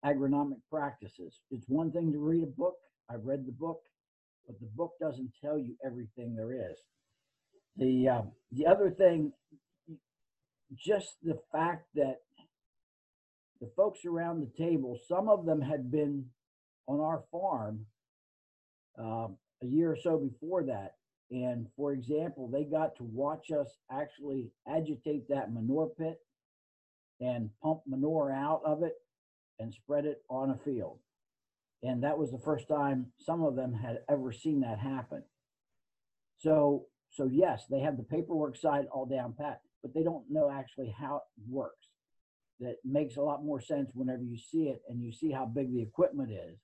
agronomic 0.04 0.60
practices. 0.70 1.40
It's 1.50 1.66
one 1.68 1.90
thing 1.90 2.12
to 2.12 2.18
read 2.18 2.44
a 2.44 2.46
book. 2.46 2.76
I've 3.10 3.24
read 3.24 3.46
the 3.46 3.52
book, 3.52 3.80
but 4.46 4.58
the 4.60 4.68
book 4.76 4.92
doesn't 5.00 5.32
tell 5.42 5.58
you 5.58 5.76
everything 5.84 6.34
there 6.34 6.52
is. 6.52 6.78
The 7.76 8.08
uh, 8.08 8.22
the 8.52 8.66
other 8.66 8.90
thing, 8.90 9.32
just 10.76 11.16
the 11.22 11.38
fact 11.52 11.86
that 11.94 12.16
the 13.60 13.70
folks 13.76 14.04
around 14.04 14.40
the 14.40 14.64
table, 14.64 14.98
some 15.08 15.28
of 15.28 15.46
them 15.46 15.60
had 15.60 15.90
been 15.90 16.26
on 16.86 17.00
our 17.00 17.24
farm 17.30 17.86
um, 18.98 19.36
a 19.62 19.66
year 19.66 19.92
or 19.92 19.96
so 19.96 20.18
before 20.18 20.64
that. 20.64 20.94
And 21.30 21.66
for 21.76 21.92
example, 21.92 22.48
they 22.48 22.64
got 22.64 22.96
to 22.96 23.04
watch 23.04 23.50
us 23.50 23.68
actually 23.90 24.50
agitate 24.68 25.28
that 25.28 25.52
manure 25.52 25.90
pit 25.98 26.18
and 27.20 27.50
pump 27.62 27.80
manure 27.86 28.30
out 28.32 28.62
of 28.64 28.82
it 28.82 28.94
and 29.58 29.72
spread 29.74 30.04
it 30.04 30.22
on 30.30 30.50
a 30.50 30.58
field. 30.64 30.98
And 31.82 32.02
that 32.04 32.18
was 32.18 32.30
the 32.30 32.38
first 32.38 32.68
time 32.68 33.06
some 33.18 33.42
of 33.42 33.56
them 33.56 33.74
had 33.74 34.00
ever 34.08 34.32
seen 34.32 34.60
that 34.60 34.78
happen. 34.78 35.22
So, 36.38 36.86
so 37.10 37.28
yes, 37.30 37.64
they 37.70 37.80
have 37.80 37.96
the 37.96 38.02
paperwork 38.02 38.56
side 38.56 38.86
all 38.92 39.06
down 39.06 39.34
pat, 39.38 39.60
but 39.82 39.94
they 39.94 40.02
don't 40.02 40.24
know 40.30 40.50
actually 40.50 40.94
how 40.96 41.16
it 41.16 41.22
works. 41.50 41.86
That 42.60 42.76
makes 42.84 43.16
a 43.16 43.22
lot 43.22 43.44
more 43.44 43.60
sense 43.60 43.90
whenever 43.92 44.22
you 44.22 44.38
see 44.38 44.68
it 44.68 44.80
and 44.88 45.02
you 45.02 45.12
see 45.12 45.30
how 45.30 45.44
big 45.44 45.74
the 45.74 45.82
equipment 45.82 46.30
is. 46.32 46.58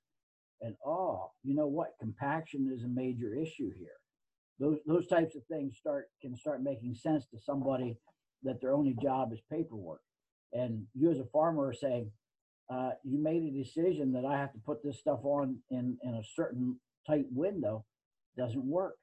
And 0.63 0.75
oh, 0.87 1.33
you 1.45 1.55
know 1.55 1.67
what? 1.67 1.95
Compaction 2.01 2.73
is 2.75 2.85
a 2.85 2.89
major 2.89 3.35
issue 3.35 3.71
here. 3.79 3.99
Those 4.59 4.79
those 4.87 5.07
types 5.07 5.35
of 5.35 5.43
things 5.51 5.77
start 5.77 6.09
can 6.23 6.37
start 6.37 6.63
making 6.63 6.95
sense 6.95 7.27
to 7.27 7.39
somebody 7.39 7.99
that 8.43 8.61
their 8.61 8.75
only 8.75 8.97
job 9.03 9.33
is 9.33 9.41
paperwork. 9.51 10.01
And 10.53 10.87
you 10.95 11.11
as 11.11 11.19
a 11.19 11.25
farmer 11.25 11.67
are 11.69 11.75
saying, 11.75 12.11
uh, 12.71 12.91
you 13.05 13.19
made 13.19 13.43
a 13.43 13.51
decision 13.51 14.13
that 14.13 14.25
I 14.25 14.39
have 14.39 14.53
to 14.53 14.59
put 14.59 14.83
this 14.83 14.99
stuff 14.99 15.21
on 15.25 15.59
in, 15.71 15.99
in 16.03 16.15
a 16.15 16.23
certain 16.35 16.79
tight 17.07 17.27
window 17.31 17.85
doesn't 18.37 18.65
work 18.65 18.97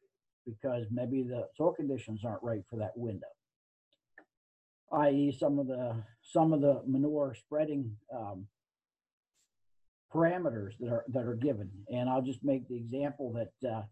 because 0.45 0.85
maybe 0.91 1.23
the 1.23 1.47
soil 1.55 1.73
conditions 1.73 2.21
aren't 2.25 2.43
right 2.43 2.63
for 2.69 2.77
that 2.77 2.93
window. 2.95 3.27
I.e., 4.91 5.35
some 5.37 5.59
of 5.59 5.67
the 5.67 6.03
some 6.31 6.53
of 6.53 6.61
the 6.61 6.81
manure 6.85 7.35
spreading 7.35 7.95
um, 8.15 8.45
parameters 10.13 10.73
that 10.79 10.89
are 10.89 11.05
that 11.09 11.25
are 11.25 11.35
given, 11.35 11.69
and 11.91 12.09
I'll 12.09 12.21
just 12.21 12.43
make 12.43 12.67
the 12.67 12.77
example 12.77 13.33
that 13.33 13.69
uh, 13.69 13.83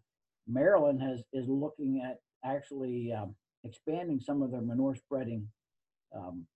Maryland 0.46 1.02
has 1.02 1.22
is 1.32 1.48
looking 1.48 2.02
at 2.04 2.20
actually 2.44 3.12
um, 3.12 3.34
expanding 3.64 4.20
some 4.20 4.42
of 4.42 4.50
their 4.50 4.60
manure 4.60 4.94
spreading. 4.94 5.48
Um, 6.14 6.46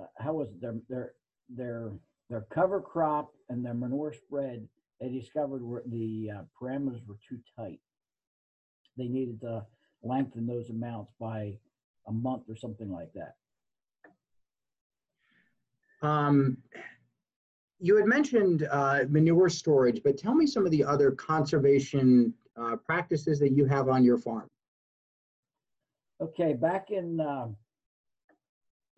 uh, 0.00 0.06
how 0.18 0.34
was 0.34 0.48
it? 0.48 0.60
Their 0.60 0.74
their 0.88 1.12
their 1.48 1.92
their 2.28 2.46
cover 2.52 2.80
crop 2.80 3.32
and 3.48 3.64
their 3.64 3.74
manure 3.74 4.12
spread, 4.12 4.66
they 5.00 5.08
discovered 5.08 5.62
were 5.62 5.82
the 5.86 6.30
uh, 6.34 6.42
parameters 6.60 7.06
were 7.06 7.18
too 7.28 7.38
tight. 7.56 7.80
They 8.96 9.08
needed 9.08 9.40
to 9.42 9.66
lengthen 10.02 10.46
those 10.46 10.70
amounts 10.70 11.12
by 11.20 11.58
a 12.08 12.12
month 12.12 12.44
or 12.48 12.56
something 12.56 12.90
like 12.90 13.12
that. 13.14 13.34
Um, 16.02 16.58
you 17.78 17.96
had 17.96 18.06
mentioned 18.06 18.66
uh, 18.70 19.04
manure 19.08 19.48
storage, 19.48 20.00
but 20.02 20.16
tell 20.16 20.34
me 20.34 20.46
some 20.46 20.64
of 20.64 20.72
the 20.72 20.84
other 20.84 21.10
conservation 21.10 22.32
uh, 22.56 22.76
practices 22.76 23.38
that 23.40 23.52
you 23.52 23.66
have 23.66 23.88
on 23.88 24.02
your 24.02 24.18
farm. 24.18 24.48
Okay, 26.20 26.54
back 26.54 26.90
in 26.90 27.20
uh, 27.20 27.48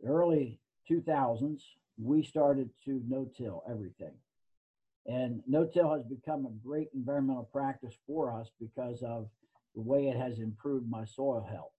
early 0.07 0.61
2000s, 0.88 1.62
we 2.00 2.23
started 2.23 2.71
to 2.85 3.02
no-till 3.09 3.64
everything. 3.69 4.14
And 5.07 5.43
no-till 5.49 5.93
has 5.93 6.05
become 6.05 6.47
a 6.47 6.67
great 6.67 6.88
environmental 6.95 7.49
practice 7.52 7.95
for 8.07 8.38
us 8.38 8.50
because 8.61 9.02
of 9.02 9.28
the 9.75 9.81
way 9.81 10.09
it 10.09 10.17
has 10.17 10.38
improved 10.38 10.88
my 10.88 11.05
soil 11.05 11.45
health. 11.50 11.73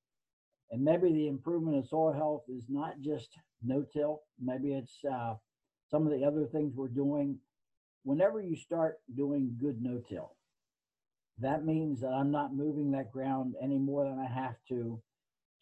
And 0.72 0.84
maybe 0.84 1.14
the 1.14 1.28
improvement 1.28 1.78
in 1.78 1.86
soil 1.86 2.12
health 2.12 2.44
is 2.50 2.64
not 2.68 3.00
just 3.00 3.38
no-till. 3.64 4.22
Maybe 4.40 4.74
it's 4.74 5.04
uh, 5.10 5.36
some 5.90 6.06
of 6.06 6.12
the 6.12 6.26
other 6.26 6.46
things 6.46 6.74
we're 6.76 6.88
doing. 6.88 7.38
Whenever 8.04 8.42
you 8.42 8.56
start 8.56 9.00
doing 9.16 9.56
good 9.60 9.82
no-till, 9.82 10.36
that 11.40 11.66
means 11.66 12.02
that 12.02 12.10
I'm 12.10 12.32
not 12.32 12.56
moving 12.56 12.92
that 12.92 13.12
ground 13.12 13.56
any 13.62 13.78
more 13.78 14.04
than 14.06 14.20
I 14.20 14.28
have 14.28 14.56
to, 14.70 15.02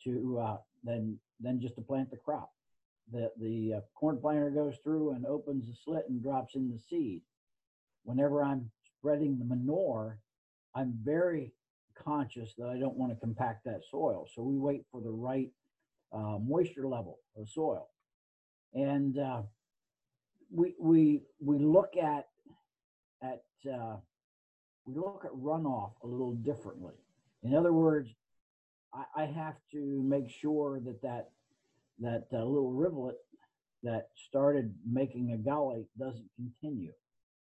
to 0.03 0.39
uh, 0.39 0.57
than 0.83 1.19
than 1.39 1.59
just 1.59 1.75
to 1.75 1.81
plant 1.81 2.09
the 2.09 2.17
crop 2.17 2.51
the, 3.11 3.31
the 3.39 3.75
uh, 3.75 3.81
corn 3.95 4.19
planter 4.19 4.49
goes 4.49 4.75
through 4.83 5.11
and 5.11 5.25
opens 5.25 5.67
the 5.67 5.73
slit 5.83 6.05
and 6.09 6.21
drops 6.21 6.55
in 6.55 6.69
the 6.69 6.79
seed. 6.89 7.21
Whenever 8.03 8.43
I'm 8.43 8.69
spreading 8.99 9.37
the 9.37 9.45
manure, 9.45 10.19
I'm 10.75 10.97
very 11.03 11.53
conscious 11.95 12.53
that 12.57 12.67
I 12.67 12.77
don't 12.77 12.97
want 12.97 13.11
to 13.11 13.19
compact 13.19 13.65
that 13.65 13.81
soil. 13.89 14.27
So 14.33 14.41
we 14.43 14.57
wait 14.57 14.85
for 14.91 15.01
the 15.01 15.11
right 15.11 15.49
uh, 16.13 16.37
moisture 16.39 16.87
level 16.87 17.19
of 17.35 17.49
soil. 17.49 17.89
And 18.73 19.17
uh, 19.17 19.41
we, 20.51 20.75
we, 20.79 21.21
we 21.39 21.57
look 21.59 21.95
at, 21.97 22.27
at 23.21 23.43
uh, 23.71 23.97
we 24.85 24.95
look 24.95 25.23
at 25.25 25.31
runoff 25.31 25.91
a 26.03 26.07
little 26.07 26.33
differently. 26.33 26.93
In 27.43 27.55
other 27.55 27.73
words, 27.73 28.09
I, 28.93 29.23
I 29.23 29.25
have 29.25 29.55
to 29.71 30.03
make 30.03 30.29
sure 30.29 30.79
that 30.85 31.01
that 31.01 31.29
that 31.99 32.27
uh, 32.31 32.43
little 32.43 32.71
rivulet 32.71 33.15
that 33.83 34.09
started 34.15 34.73
making 34.89 35.31
a 35.31 35.37
gully 35.37 35.85
doesn't 35.97 36.29
continue. 36.35 36.91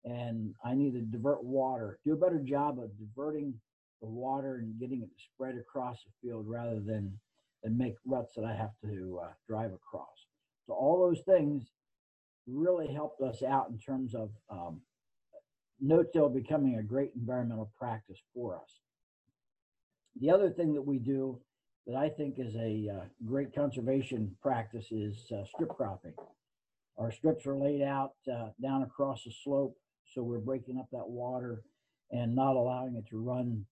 And 0.05 0.55
I 0.65 0.75
need 0.75 0.93
to 0.93 1.01
divert 1.01 1.43
water, 1.43 1.99
do 2.05 2.13
a 2.13 2.17
better 2.17 2.39
job 2.39 2.79
of 2.79 2.91
diverting 2.99 3.55
the 4.01 4.09
water 4.09 4.57
and 4.57 4.79
getting 4.79 5.03
it 5.03 5.09
to 5.09 5.25
spread 5.35 5.57
across 5.57 5.99
the 6.05 6.29
field 6.29 6.47
rather 6.49 6.81
than, 6.81 7.19
than 7.63 7.77
make 7.77 7.95
ruts 8.05 8.35
that 8.37 8.45
I 8.45 8.55
have 8.55 8.73
to 8.83 9.21
uh, 9.23 9.29
drive 9.49 9.73
across. 9.73 10.27
So 10.67 10.75
all 10.75 10.99
those 10.99 11.23
things 11.25 11.65
really 12.47 12.93
helped 12.93 13.21
us 13.23 13.43
out 13.43 13.69
in 13.71 13.79
terms 13.79 14.15
of 14.15 14.31
um, 14.51 14.81
no-till 15.81 16.29
becoming 16.29 16.77
a 16.77 16.83
great 16.83 17.11
environmental 17.17 17.71
practice 17.79 18.19
for 18.35 18.57
us. 18.57 18.81
The 20.21 20.31
other 20.31 20.51
thing 20.51 20.73
that 20.75 20.83
we 20.83 20.99
do 20.99 21.41
that 21.87 21.97
I 21.97 22.09
think 22.09 22.37
is 22.39 22.55
a 22.57 22.89
uh, 22.93 23.05
great 23.27 23.55
conservation 23.55 24.35
practice 24.43 24.87
is 24.91 25.31
uh, 25.33 25.45
strip 25.55 25.71
cropping. 25.71 26.15
Our 26.99 27.13
strips 27.13 27.47
are 27.47 27.57
laid 27.57 27.83
out 27.83 28.15
uh, 28.33 28.49
down 28.63 28.83
across 28.83 29.25
the 29.25 29.33
slope, 29.45 29.77
so 30.15 30.23
we're 30.23 30.39
breaking 30.39 30.79
up 30.79 30.89
that 30.93 31.07
water 31.07 31.63
and 32.11 32.35
not 32.35 32.57
allowing 32.57 32.97
it 32.97 33.05
to 33.11 33.23
run. 33.23 33.67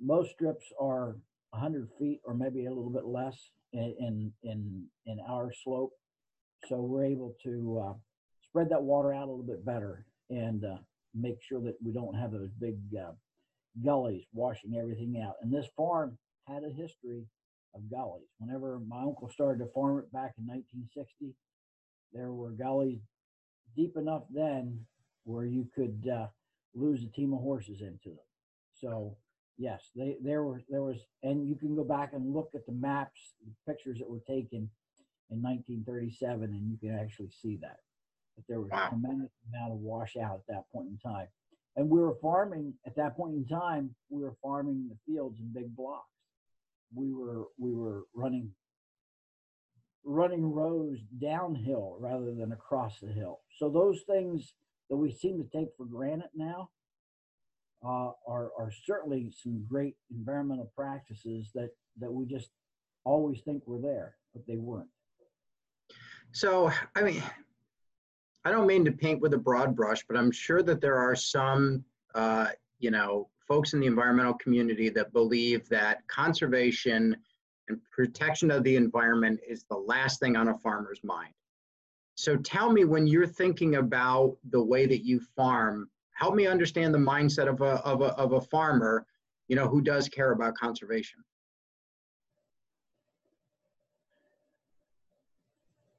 Most 0.00 0.30
strips 0.30 0.66
are 0.80 1.16
100 1.54 1.88
feet 1.98 2.20
or 2.24 2.34
maybe 2.34 2.66
a 2.66 2.68
little 2.68 2.90
bit 2.90 3.06
less 3.06 3.36
in 3.72 4.32
in 4.42 4.86
in 5.06 5.18
our 5.28 5.52
slope, 5.64 5.92
so 6.68 6.76
we're 6.76 7.04
able 7.04 7.34
to 7.42 7.82
uh, 7.84 7.94
spread 8.48 8.68
that 8.70 8.82
water 8.82 9.12
out 9.12 9.28
a 9.28 9.30
little 9.30 9.44
bit 9.44 9.64
better 9.64 10.06
and 10.30 10.64
uh, 10.64 10.76
make 11.14 11.38
sure 11.42 11.60
that 11.60 11.76
we 11.84 11.92
don't 11.92 12.14
have 12.14 12.32
those 12.32 12.50
big 12.60 12.76
uh, 12.96 13.12
gullies 13.84 14.24
washing 14.32 14.76
everything 14.76 15.22
out. 15.24 15.34
And 15.42 15.52
this 15.52 15.66
farm 15.76 16.16
had 16.46 16.62
a 16.62 16.70
history 16.70 17.24
of 17.74 17.90
gullies. 17.90 18.28
Whenever 18.38 18.80
my 18.86 19.00
uncle 19.00 19.28
started 19.32 19.58
to 19.58 19.70
farm 19.72 19.98
it 19.98 20.12
back 20.12 20.34
in 20.38 20.46
1960, 20.46 21.34
there 22.12 22.32
were 22.32 22.50
gullies 22.50 23.00
deep 23.76 23.96
enough 23.96 24.22
then 24.32 24.80
where 25.24 25.44
you 25.44 25.66
could 25.74 26.08
uh, 26.08 26.26
lose 26.74 27.02
a 27.02 27.08
team 27.08 27.32
of 27.32 27.40
horses 27.40 27.80
into 27.80 28.10
them. 28.10 28.28
So 28.80 29.16
yes, 29.58 29.90
they 29.94 30.16
there 30.22 30.42
were 30.42 30.62
there 30.68 30.82
was, 30.82 30.98
and 31.22 31.48
you 31.48 31.56
can 31.56 31.74
go 31.74 31.84
back 31.84 32.12
and 32.12 32.34
look 32.34 32.50
at 32.54 32.66
the 32.66 32.72
maps, 32.72 33.34
the 33.44 33.72
pictures 33.72 33.98
that 33.98 34.10
were 34.10 34.22
taken 34.26 34.68
in 35.30 35.42
1937, 35.42 36.42
and 36.42 36.70
you 36.70 36.76
can 36.78 36.98
actually 36.98 37.30
see 37.30 37.58
that. 37.62 37.78
But 38.36 38.44
there 38.48 38.60
was 38.60 38.70
wow. 38.70 38.86
a 38.86 38.88
tremendous 38.90 39.30
amount 39.48 39.72
of 39.72 39.78
washout 39.78 40.34
at 40.34 40.46
that 40.48 40.64
point 40.72 40.88
in 40.88 40.98
time. 40.98 41.28
And 41.76 41.88
we 41.88 42.00
were 42.00 42.16
farming 42.22 42.74
at 42.86 42.96
that 42.96 43.16
point 43.16 43.34
in 43.34 43.46
time. 43.46 43.94
We 44.10 44.22
were 44.22 44.36
farming 44.42 44.88
the 44.88 45.12
fields 45.12 45.40
in 45.40 45.52
big 45.52 45.74
blocks 45.74 46.08
we 46.94 47.12
were 47.12 47.44
we 47.58 47.74
were 47.74 48.04
running 48.14 48.50
running 50.04 50.52
rows 50.52 50.98
downhill 51.20 51.96
rather 51.98 52.34
than 52.34 52.52
across 52.52 53.00
the 53.00 53.08
hill. 53.08 53.40
So 53.58 53.70
those 53.70 54.02
things 54.02 54.54
that 54.90 54.96
we 54.96 55.10
seem 55.10 55.38
to 55.38 55.58
take 55.58 55.68
for 55.76 55.86
granted 55.86 56.28
now 56.34 56.70
uh, 57.84 58.12
are 58.26 58.50
are 58.58 58.72
certainly 58.86 59.32
some 59.42 59.64
great 59.68 59.96
environmental 60.10 60.72
practices 60.76 61.50
that 61.54 61.70
that 62.00 62.12
we 62.12 62.26
just 62.26 62.50
always 63.04 63.40
think 63.42 63.66
were 63.66 63.80
there. 63.80 64.16
but 64.32 64.46
they 64.46 64.56
weren't. 64.56 64.88
So, 66.32 66.72
I 66.96 67.02
mean, 67.02 67.22
I 68.44 68.50
don't 68.50 68.66
mean 68.66 68.84
to 68.86 68.92
paint 68.92 69.20
with 69.20 69.34
a 69.34 69.38
broad 69.38 69.76
brush, 69.76 70.04
but 70.08 70.16
I'm 70.16 70.32
sure 70.32 70.62
that 70.62 70.80
there 70.80 70.96
are 70.96 71.14
some, 71.14 71.84
uh, 72.14 72.48
you 72.80 72.90
know, 72.90 73.28
folks 73.46 73.72
in 73.72 73.80
the 73.80 73.86
environmental 73.86 74.34
community 74.34 74.88
that 74.88 75.12
believe 75.12 75.68
that 75.68 76.06
conservation 76.08 77.16
and 77.68 77.80
protection 77.90 78.50
of 78.50 78.64
the 78.64 78.76
environment 78.76 79.40
is 79.46 79.64
the 79.64 79.76
last 79.76 80.18
thing 80.20 80.36
on 80.36 80.48
a 80.48 80.58
farmer's 80.58 81.00
mind. 81.04 81.32
So 82.16 82.36
tell 82.36 82.70
me 82.70 82.84
when 82.84 83.06
you're 83.06 83.26
thinking 83.26 83.76
about 83.76 84.36
the 84.50 84.62
way 84.62 84.86
that 84.86 85.04
you 85.04 85.20
farm, 85.36 85.88
help 86.14 86.34
me 86.34 86.46
understand 86.46 86.94
the 86.94 86.98
mindset 86.98 87.48
of 87.48 87.60
a, 87.60 87.82
of 87.84 88.00
a, 88.00 88.06
of 88.14 88.32
a 88.32 88.40
farmer, 88.40 89.06
you 89.48 89.56
know, 89.56 89.68
who 89.68 89.80
does 89.80 90.08
care 90.08 90.32
about 90.32 90.54
conservation. 90.54 91.22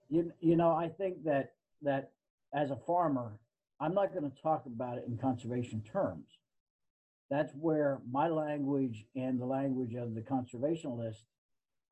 You, 0.09 0.31
you 0.39 0.55
know, 0.55 0.71
I 0.71 0.87
think 0.87 1.23
that, 1.25 1.53
that 1.81 2.11
as 2.53 2.71
a 2.71 2.75
farmer, 2.75 3.33
I'm 3.79 3.93
not 3.93 4.13
going 4.13 4.29
to 4.29 4.41
talk 4.41 4.65
about 4.65 4.97
it 4.97 5.05
in 5.07 5.17
conservation 5.17 5.81
terms. 5.81 6.27
That's 7.29 7.51
where 7.53 7.99
my 8.09 8.29
language 8.29 9.05
and 9.15 9.39
the 9.39 9.45
language 9.45 9.95
of 9.95 10.15
the 10.15 10.21
conservationist 10.21 11.23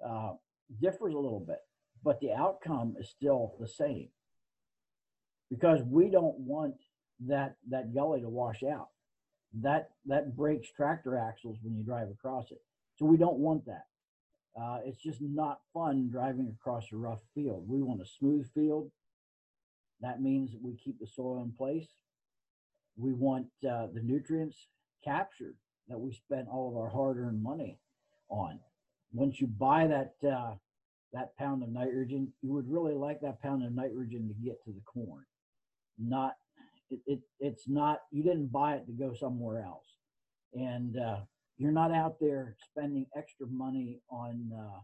uh, 0.05 0.33
differs 0.81 1.13
a 1.13 1.17
little 1.17 1.39
bit, 1.39 1.59
but 2.03 2.19
the 2.21 2.31
outcome 2.31 2.95
is 2.99 3.09
still 3.09 3.55
the 3.59 3.67
same 3.67 4.09
because 5.49 5.81
we 5.83 6.09
don't 6.09 6.37
want 6.39 6.75
that 7.21 7.55
that 7.69 7.93
gully 7.93 8.21
to 8.21 8.29
wash 8.29 8.63
out. 8.63 8.89
That 9.61 9.91
that 10.05 10.35
breaks 10.35 10.69
tractor 10.71 11.17
axles 11.17 11.57
when 11.61 11.75
you 11.75 11.83
drive 11.83 12.09
across 12.09 12.51
it. 12.51 12.61
So 12.97 13.05
we 13.05 13.17
don't 13.17 13.37
want 13.37 13.65
that. 13.65 13.85
Uh, 14.59 14.79
it's 14.85 15.01
just 15.01 15.19
not 15.21 15.61
fun 15.73 16.09
driving 16.11 16.53
across 16.59 16.85
a 16.91 16.95
rough 16.95 17.21
field. 17.33 17.65
We 17.67 17.81
want 17.81 18.01
a 18.01 18.05
smooth 18.05 18.47
field. 18.53 18.91
That 20.01 20.21
means 20.21 20.51
we 20.61 20.75
keep 20.75 20.99
the 20.99 21.07
soil 21.07 21.41
in 21.43 21.51
place. 21.51 21.87
We 22.97 23.13
want 23.13 23.47
uh, 23.67 23.87
the 23.93 24.01
nutrients 24.03 24.67
captured 25.03 25.55
that 25.87 25.99
we 25.99 26.13
spent 26.13 26.47
all 26.47 26.69
of 26.69 26.77
our 26.77 26.89
hard-earned 26.89 27.41
money 27.41 27.79
on. 28.29 28.59
Once 29.11 29.41
you 29.41 29.47
buy 29.47 29.87
that 29.87 30.13
uh, 30.27 30.53
that 31.13 31.35
pound 31.37 31.63
of 31.63 31.69
nitrogen, 31.69 32.31
you 32.41 32.51
would 32.53 32.69
really 32.69 32.93
like 32.95 33.21
that 33.21 33.41
pound 33.41 33.63
of 33.63 33.73
nitrogen 33.73 34.27
to 34.27 34.45
get 34.45 34.63
to 34.65 34.71
the 34.71 34.81
corn, 34.81 35.23
not 35.99 36.33
it, 36.93 36.99
it 37.13 37.19
it's 37.39 37.67
not 37.67 37.99
you 38.11 38.23
didn't 38.23 38.51
buy 38.51 38.75
it 38.75 38.85
to 38.85 38.91
go 38.91 39.13
somewhere 39.13 39.63
else, 39.63 39.87
and 40.53 40.97
uh, 40.97 41.19
you're 41.57 41.71
not 41.71 41.91
out 41.91 42.19
there 42.19 42.55
spending 42.69 43.05
extra 43.17 43.47
money 43.47 43.99
on 44.09 44.51
uh, 44.57 44.79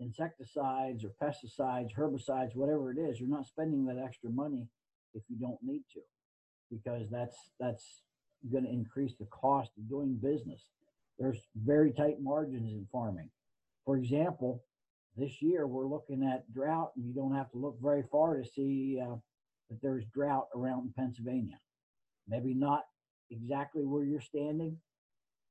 insecticides 0.00 1.04
or 1.04 1.12
pesticides, 1.22 1.94
herbicides, 1.94 2.54
whatever 2.54 2.90
it 2.90 2.98
is. 2.98 3.20
You're 3.20 3.28
not 3.28 3.46
spending 3.46 3.84
that 3.86 4.02
extra 4.02 4.30
money 4.30 4.68
if 5.14 5.22
you 5.28 5.36
don't 5.36 5.62
need 5.62 5.82
to, 5.94 6.00
because 6.70 7.08
that's 7.10 7.36
that's 7.60 8.02
going 8.50 8.64
to 8.64 8.70
increase 8.70 9.14
the 9.18 9.26
cost 9.26 9.70
of 9.78 9.88
doing 9.88 10.18
business. 10.22 10.62
There's 11.18 11.40
very 11.56 11.92
tight 11.92 12.20
margins 12.20 12.72
in 12.72 12.86
farming. 12.90 13.30
For 13.84 13.96
example, 13.96 14.64
this 15.16 15.40
year 15.40 15.66
we're 15.66 15.86
looking 15.86 16.24
at 16.24 16.52
drought, 16.52 16.90
and 16.96 17.06
you 17.06 17.14
don't 17.14 17.34
have 17.34 17.50
to 17.52 17.58
look 17.58 17.78
very 17.80 18.02
far 18.10 18.36
to 18.36 18.44
see 18.44 19.00
uh, 19.00 19.16
that 19.74 19.82
there's 19.86 20.04
drought 20.14 20.48
around 20.54 20.84
in 20.84 20.92
Pennsylvania. 20.96 21.58
Maybe 22.28 22.54
not 22.54 22.84
exactly 23.30 23.84
where 23.84 24.04
you're 24.04 24.20
standing. 24.20 24.78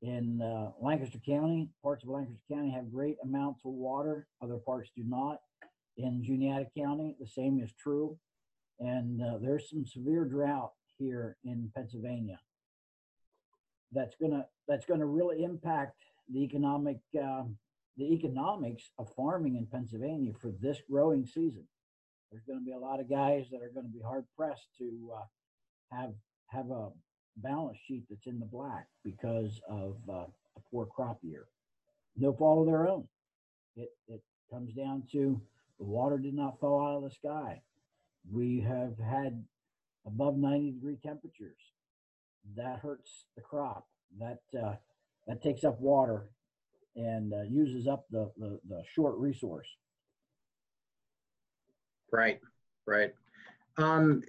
In 0.01 0.41
uh, 0.41 0.71
Lancaster 0.81 1.19
County, 1.25 1.69
parts 1.81 2.03
of 2.03 2.09
Lancaster 2.09 2.41
County 2.51 2.71
have 2.71 2.91
great 2.91 3.17
amounts 3.23 3.61
of 3.65 3.71
water, 3.71 4.27
other 4.41 4.57
parts 4.57 4.89
do 4.95 5.03
not. 5.05 5.39
In 5.97 6.23
Juniata 6.23 6.67
County, 6.77 7.15
the 7.19 7.27
same 7.27 7.61
is 7.61 7.71
true. 7.79 8.17
And 8.79 9.21
uh, 9.21 9.37
there's 9.41 9.69
some 9.69 9.85
severe 9.85 10.25
drought 10.25 10.73
here 10.97 11.37
in 11.45 11.71
Pennsylvania 11.75 12.39
that's 13.93 14.15
gonna 14.19 14.45
that's 14.67 14.85
gonna 14.85 15.05
really 15.05 15.43
impact 15.43 16.01
the 16.33 16.43
economic 16.43 16.97
uh, 17.21 17.43
the 17.97 18.11
economics 18.13 18.89
of 18.97 19.13
farming 19.15 19.55
in 19.55 19.67
Pennsylvania 19.67 20.33
for 20.41 20.51
this 20.59 20.79
growing 20.89 21.25
season. 21.25 21.65
There's 22.33 22.45
going 22.45 22.57
to 22.57 22.65
be 22.65 22.71
a 22.71 22.79
lot 22.79 22.99
of 22.99 23.07
guys 23.07 23.45
that 23.51 23.61
are 23.61 23.69
going 23.69 23.85
to 23.85 23.93
be 23.93 24.01
hard 24.01 24.25
pressed 24.35 24.67
to 24.79 25.11
uh, 25.15 25.95
have 25.95 26.13
have 26.47 26.71
a 26.71 26.89
balance 27.37 27.77
sheet 27.87 28.05
that's 28.09 28.25
in 28.25 28.39
the 28.39 28.45
black 28.47 28.87
because 29.03 29.61
of 29.69 29.97
uh, 30.09 30.25
a 30.57 30.59
poor 30.71 30.87
crop 30.87 31.19
year. 31.21 31.45
No 32.17 32.33
fault 32.33 32.61
of 32.61 32.73
their 32.73 32.87
own. 32.87 33.07
It 33.75 33.89
it 34.07 34.23
comes 34.51 34.73
down 34.73 35.03
to 35.11 35.39
the 35.77 35.85
water 35.85 36.17
did 36.17 36.33
not 36.33 36.59
fall 36.59 36.83
out 36.83 36.97
of 36.97 37.03
the 37.03 37.11
sky. 37.11 37.61
We 38.31 38.61
have 38.61 38.97
had 38.97 39.43
above 40.07 40.35
90 40.35 40.71
degree 40.71 40.97
temperatures. 41.03 41.59
That 42.57 42.79
hurts 42.79 43.25
the 43.35 43.43
crop. 43.43 43.85
That 44.19 44.41
uh, 44.59 44.73
that 45.27 45.43
takes 45.43 45.63
up 45.63 45.79
water 45.79 46.31
and 46.95 47.31
uh, 47.31 47.43
uses 47.43 47.87
up 47.87 48.05
the, 48.09 48.31
the, 48.39 48.59
the 48.67 48.83
short 48.91 49.17
resource. 49.17 49.67
Right, 52.13 52.39
right. 52.85 53.11
Um, 53.77 54.21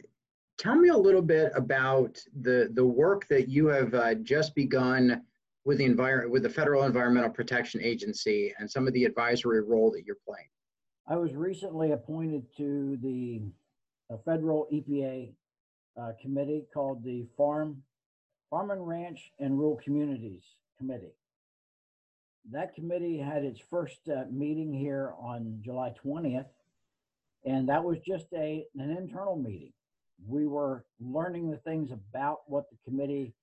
tell 0.57 0.75
me 0.75 0.89
a 0.89 0.97
little 0.97 1.23
bit 1.23 1.53
about 1.55 2.19
the 2.41 2.71
the 2.73 2.85
work 2.85 3.29
that 3.29 3.49
you 3.49 3.67
have 3.67 3.93
uh, 3.95 4.15
just 4.15 4.55
begun 4.55 5.23
with 5.67 5.79
the 5.79 5.85
environment 5.85 6.31
with 6.31 6.45
the 6.45 6.49
Federal 6.49 6.85
Environmental 6.85 7.29
Protection 7.29 7.83
Agency 7.83 8.55
and 8.59 8.71
some 8.71 8.87
of 8.87 8.95
the 8.95 9.05
advisory 9.05 9.63
role 9.63 9.91
that 9.91 10.05
you're 10.07 10.17
playing. 10.27 10.49
I 11.07 11.17
was 11.17 11.35
recently 11.35 11.93
appointed 11.93 12.45
to 12.57 12.99
the 13.03 13.43
federal 14.25 14.67
EPA 14.73 15.33
uh, 16.01 16.13
committee 16.21 16.65
called 16.73 17.05
the 17.05 17.27
Farm 17.37 17.83
Farm 18.49 18.71
and 18.71 18.89
Ranch 18.89 19.31
and 19.39 19.59
Rural 19.59 19.79
Communities 19.85 20.43
Committee 20.79 21.13
that 22.51 22.75
committee 22.75 23.19
had 23.19 23.45
its 23.45 23.61
first 23.71 24.01
uh, 24.09 24.25
meeting 24.31 24.73
here 24.73 25.15
on 25.19 25.61
July 25.63 25.95
20th, 26.05 26.47
and 27.45 27.69
that 27.69 27.83
was 27.83 27.99
just 28.01 28.27
a 28.35 28.65
an 28.79 28.91
internal 28.91 29.37
meeting. 29.37 29.73
We 30.27 30.47
were 30.47 30.85
learning 31.01 31.51
the 31.51 31.59
things 31.59 31.91
about 31.91 32.41
what 32.47 32.65
the 32.71 32.77
committee 32.85 33.35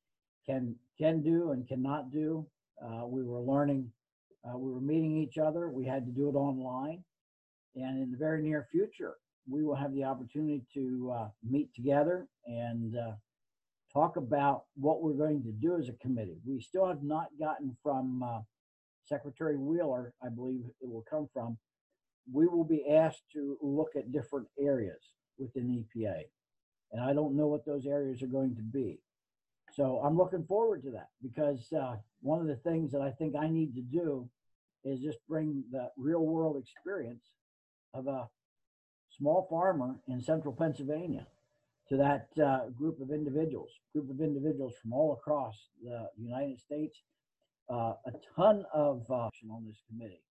can 0.45 0.75
can 0.97 1.21
do 1.21 1.51
and 1.51 1.67
cannot 1.67 2.11
do. 2.11 2.45
Uh, 2.83 3.05
we 3.05 3.23
were 3.23 3.41
learning. 3.41 3.91
Uh, 4.43 4.57
we 4.57 4.71
were 4.71 4.81
meeting 4.81 5.17
each 5.17 5.37
other. 5.37 5.69
We 5.69 5.85
had 5.85 6.05
to 6.05 6.11
do 6.11 6.29
it 6.29 6.35
online, 6.35 7.03
and 7.75 8.01
in 8.01 8.11
the 8.11 8.17
very 8.17 8.41
near 8.41 8.67
future, 8.71 9.17
we 9.47 9.63
will 9.63 9.75
have 9.75 9.93
the 9.93 10.03
opportunity 10.03 10.63
to 10.73 11.13
uh, 11.15 11.29
meet 11.47 11.73
together 11.75 12.27
and 12.45 12.97
uh, 12.97 13.11
talk 13.93 14.17
about 14.17 14.63
what 14.75 15.01
we're 15.01 15.13
going 15.13 15.43
to 15.43 15.51
do 15.51 15.77
as 15.77 15.89
a 15.89 15.93
committee. 15.93 16.37
We 16.45 16.61
still 16.61 16.87
have 16.87 17.03
not 17.03 17.27
gotten 17.39 17.75
from 17.83 18.23
uh, 18.23 18.39
Secretary 19.05 19.57
Wheeler, 19.57 20.13
I 20.23 20.29
believe 20.29 20.63
it 20.81 20.89
will 20.89 21.05
come 21.09 21.27
from, 21.33 21.57
we 22.31 22.47
will 22.47 22.63
be 22.63 22.85
asked 22.89 23.23
to 23.33 23.57
look 23.61 23.95
at 23.95 24.11
different 24.11 24.47
areas 24.59 25.01
within 25.37 25.85
EPA. 25.85 26.23
And 26.91 27.01
I 27.01 27.13
don't 27.13 27.35
know 27.35 27.47
what 27.47 27.65
those 27.65 27.85
areas 27.85 28.21
are 28.21 28.27
going 28.27 28.55
to 28.55 28.61
be. 28.61 28.99
So 29.73 30.01
I'm 30.03 30.17
looking 30.17 30.43
forward 30.45 30.83
to 30.83 30.91
that 30.91 31.09
because 31.21 31.71
uh, 31.73 31.95
one 32.21 32.41
of 32.41 32.47
the 32.47 32.57
things 32.57 32.91
that 32.91 33.01
I 33.01 33.11
think 33.11 33.35
I 33.35 33.47
need 33.47 33.73
to 33.75 33.81
do 33.81 34.29
is 34.83 34.99
just 34.99 35.19
bring 35.29 35.63
the 35.71 35.89
real 35.95 36.25
world 36.25 36.57
experience 36.57 37.23
of 37.93 38.07
a 38.07 38.27
small 39.17 39.47
farmer 39.49 39.95
in 40.07 40.21
central 40.21 40.53
Pennsylvania 40.53 41.25
to 41.89 41.97
that 41.97 42.27
uh, 42.43 42.69
group 42.69 42.99
of 42.99 43.11
individuals, 43.11 43.69
group 43.93 44.09
of 44.09 44.19
individuals 44.19 44.73
from 44.81 44.93
all 44.93 45.13
across 45.13 45.55
the 45.81 46.07
United 46.17 46.59
States 46.59 47.01
uh, 47.71 47.93
a 48.05 48.11
ton 48.35 48.65
of 48.73 49.03
uh, 49.09 49.29
on 49.49 49.65
this 49.65 49.81
committee 49.87 50.23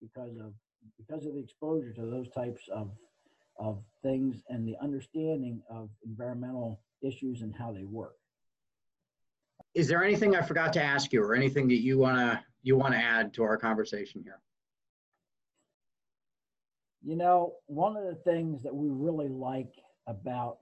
because 0.00 0.36
of 0.38 0.52
because 0.96 1.26
of 1.26 1.34
the 1.34 1.40
exposure 1.40 1.92
to 1.92 2.02
those 2.02 2.28
types 2.30 2.68
of 2.72 2.90
of 3.58 3.82
things 4.02 4.44
and 4.48 4.66
the 4.66 4.76
understanding 4.80 5.60
of 5.68 5.90
environmental 6.06 6.80
issues 7.02 7.42
and 7.42 7.54
how 7.56 7.72
they 7.72 7.82
work. 7.82 8.14
Is 9.74 9.88
there 9.88 10.04
anything 10.04 10.36
I 10.36 10.42
forgot 10.42 10.72
to 10.74 10.82
ask 10.82 11.12
you, 11.12 11.22
or 11.22 11.34
anything 11.34 11.66
that 11.68 11.80
you 11.80 11.98
wanna 11.98 12.44
you 12.62 12.76
wanna 12.76 12.96
add 12.96 13.34
to 13.34 13.42
our 13.42 13.56
conversation 13.56 14.22
here? 14.22 14.40
You 17.02 17.16
know, 17.16 17.54
one 17.66 17.96
of 17.96 18.04
the 18.04 18.16
things 18.16 18.62
that 18.62 18.74
we 18.74 18.88
really 18.88 19.28
like 19.28 19.72
about 20.06 20.58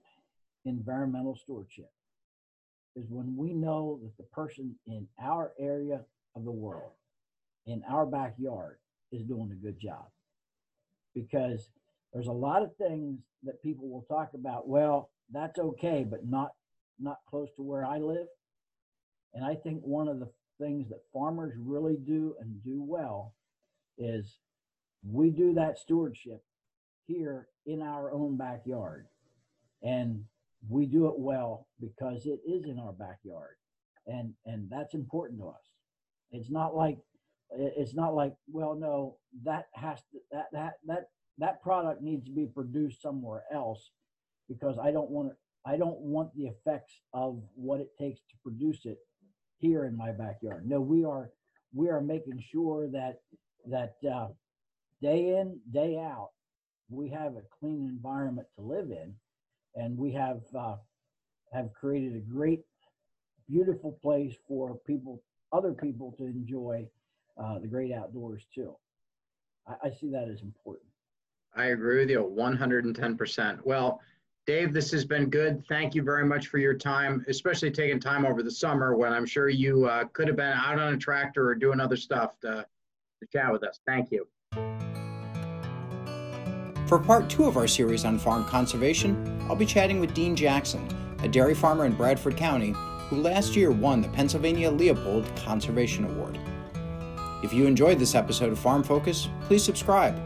environmental 0.65 1.37
stewardship 1.37 1.91
is 2.95 3.07
when 3.09 3.37
we 3.37 3.53
know 3.53 4.01
that 4.03 4.17
the 4.17 4.25
person 4.25 4.75
in 4.87 5.07
our 5.21 5.53
area 5.59 6.01
of 6.35 6.45
the 6.45 6.51
world, 6.51 6.93
in 7.67 7.83
our 7.89 8.07
backyard, 8.07 8.79
is 9.13 9.23
doing 9.25 9.51
a 9.53 9.65
good 9.65 9.79
job. 9.81 10.07
Because 11.15 11.71
there's 12.13 12.27
a 12.27 12.33
lot 12.33 12.63
of 12.63 12.77
things 12.77 13.21
that 13.45 13.63
people 13.63 13.89
will 13.89 14.07
talk 14.09 14.31
about, 14.35 14.69
well, 14.69 15.11
that's 15.33 15.59
okay, 15.59 16.05
but 16.09 16.27
not 16.27 16.51
not 16.99 17.19
close 17.29 17.49
to 17.57 17.63
where 17.63 17.85
I 17.85 17.99
live. 17.99 18.27
And 19.35 19.45
I 19.45 19.55
think 19.55 19.83
one 19.83 20.09
of 20.09 20.19
the 20.19 20.31
things 20.59 20.89
that 20.89 21.01
farmers 21.13 21.53
really 21.59 21.97
do 21.97 22.35
and 22.41 22.63
do 22.65 22.83
well 22.83 23.35
is 23.99 24.39
we 25.07 25.31
do 25.31 25.53
that 25.55 25.79
stewardship 25.79 26.43
here 27.07 27.49
in 27.67 27.83
our 27.83 28.13
own 28.13 28.37
backyard. 28.37 29.07
And 29.83 30.25
we 30.69 30.87
do 30.87 31.07
it 31.07 31.19
well 31.19 31.69
because 31.81 32.27
it 32.27 32.41
is 32.47 32.65
in 32.65 32.79
our 32.79 32.93
backyard. 32.93 33.57
And 34.07 34.35
and 34.47 34.69
that's 34.71 34.95
important 34.95 35.41
to 35.41 35.49
us. 35.49 35.71
It's 36.31 36.51
not 36.51 36.75
like 36.75 36.99
it's 37.51 37.95
not 37.95 38.15
like, 38.15 38.35
well, 38.49 38.75
no, 38.75 39.17
that 39.45 39.67
has 39.75 39.99
to 40.13 40.19
that 40.33 40.47
that 40.53 40.75
that 40.87 41.09
that 41.39 41.63
product 41.63 42.03
needs 42.03 42.25
to 42.27 42.33
be 42.33 42.47
produced 42.47 43.03
somewhere 43.03 43.45
else 43.53 43.91
because 44.49 44.79
I 44.79 44.91
don't 44.91 45.11
want 45.11 45.31
it 45.31 45.37
I 45.67 45.77
don't 45.77 45.99
want 45.99 46.35
the 46.37 46.47
effects 46.47 47.01
of 47.13 47.43
what 47.55 47.81
it 47.81 47.91
takes 47.99 48.21
to 48.21 48.37
produce 48.43 48.87
it 48.87 48.99
here 49.59 49.85
in 49.85 49.97
my 49.97 50.13
backyard. 50.13 50.69
No, 50.69 50.81
we 50.81 51.05
are 51.05 51.31
we 51.75 51.89
are 51.89 52.01
making 52.01 52.43
sure 52.53 52.89
that 52.89 53.21
that 53.69 53.95
uh, 54.09 54.29
day 55.03 55.37
in 55.39 55.59
day 55.73 55.99
out 55.99 56.31
we 56.89 57.11
have 57.11 57.35
a 57.37 57.43
clean 57.59 57.89
environment 57.89 58.47
to 58.57 58.65
live 58.65 58.91
in, 58.91 59.15
and 59.75 59.99
we 59.99 60.13
have 60.13 60.41
uh, 60.57 60.77
have 61.53 61.73
created 61.73 62.15
a 62.15 62.21
great, 62.21 62.61
beautiful 63.49 63.99
place 64.03 64.35
for 64.47 64.79
people, 64.87 65.23
other 65.53 65.73
people 65.73 66.15
to 66.19 66.27
enjoy 66.27 66.87
uh, 67.39 67.59
the 67.59 67.67
great 67.67 67.93
outdoors 67.93 68.47
too. 68.55 68.75
I, 69.67 69.89
I 69.89 69.91
see 69.91 70.11
that 70.11 70.29
as 70.29 70.43
important. 70.43 70.87
I 71.55 71.67
agree 71.67 72.01
with 72.01 72.11
you 72.11 72.35
110%. 72.37 73.59
Well, 73.65 74.01
Dave, 74.47 74.73
this 74.73 74.93
has 74.93 75.05
been 75.05 75.29
good. 75.29 75.65
Thank 75.69 75.95
you 75.95 76.03
very 76.03 76.25
much 76.25 76.49
for 76.49 76.59
your 76.59 76.75
time, 76.75 77.25
especially 77.29 77.71
taking 77.71 77.99
time 77.99 78.25
over 78.25 78.43
the 78.43 78.51
summer 78.51 78.95
when 78.97 79.13
I'm 79.13 79.27
sure 79.27 79.49
you 79.49 79.87
uh, 79.87 80.05
could 80.13 80.29
have 80.29 80.37
been 80.37 80.53
out 80.53 80.79
on 80.79 80.95
a 80.95 80.97
tractor 80.97 81.49
or 81.49 81.55
doing 81.55 81.81
other 81.81 81.97
stuff 81.97 82.39
to, 82.43 82.65
to 83.21 83.27
chat 83.33 83.51
with 83.51 83.65
us. 83.65 83.81
Thank 83.87 84.13
you. 84.13 84.29
For 86.87 87.01
part 87.01 87.29
two 87.29 87.45
of 87.45 87.57
our 87.57 87.67
series 87.67 88.05
on 88.05 88.19
farm 88.19 88.45
conservation, 88.45 89.45
I'll 89.49 89.57
be 89.57 89.67
chatting 89.67 89.99
with 89.99 90.15
Dean 90.15 90.37
Jackson, 90.37 90.87
a 91.23 91.29
dairy 91.29 91.55
farmer 91.55 91.85
in 91.85 91.95
Bradford 91.95 92.37
County 92.37 92.75
who 93.09 93.23
last 93.23 93.55
year 93.55 93.71
won 93.71 94.01
the 94.01 94.09
Pennsylvania 94.09 94.71
Leopold 94.71 95.31
Conservation 95.37 96.05
Award. 96.05 96.39
If 97.47 97.55
you 97.55 97.67
enjoyed 97.67 97.99
this 98.01 98.17
episode 98.17 98.51
of 98.51 98.59
Farm 98.59 98.83
Focus, 98.83 99.29
please 99.43 99.63
subscribe. 99.63 100.21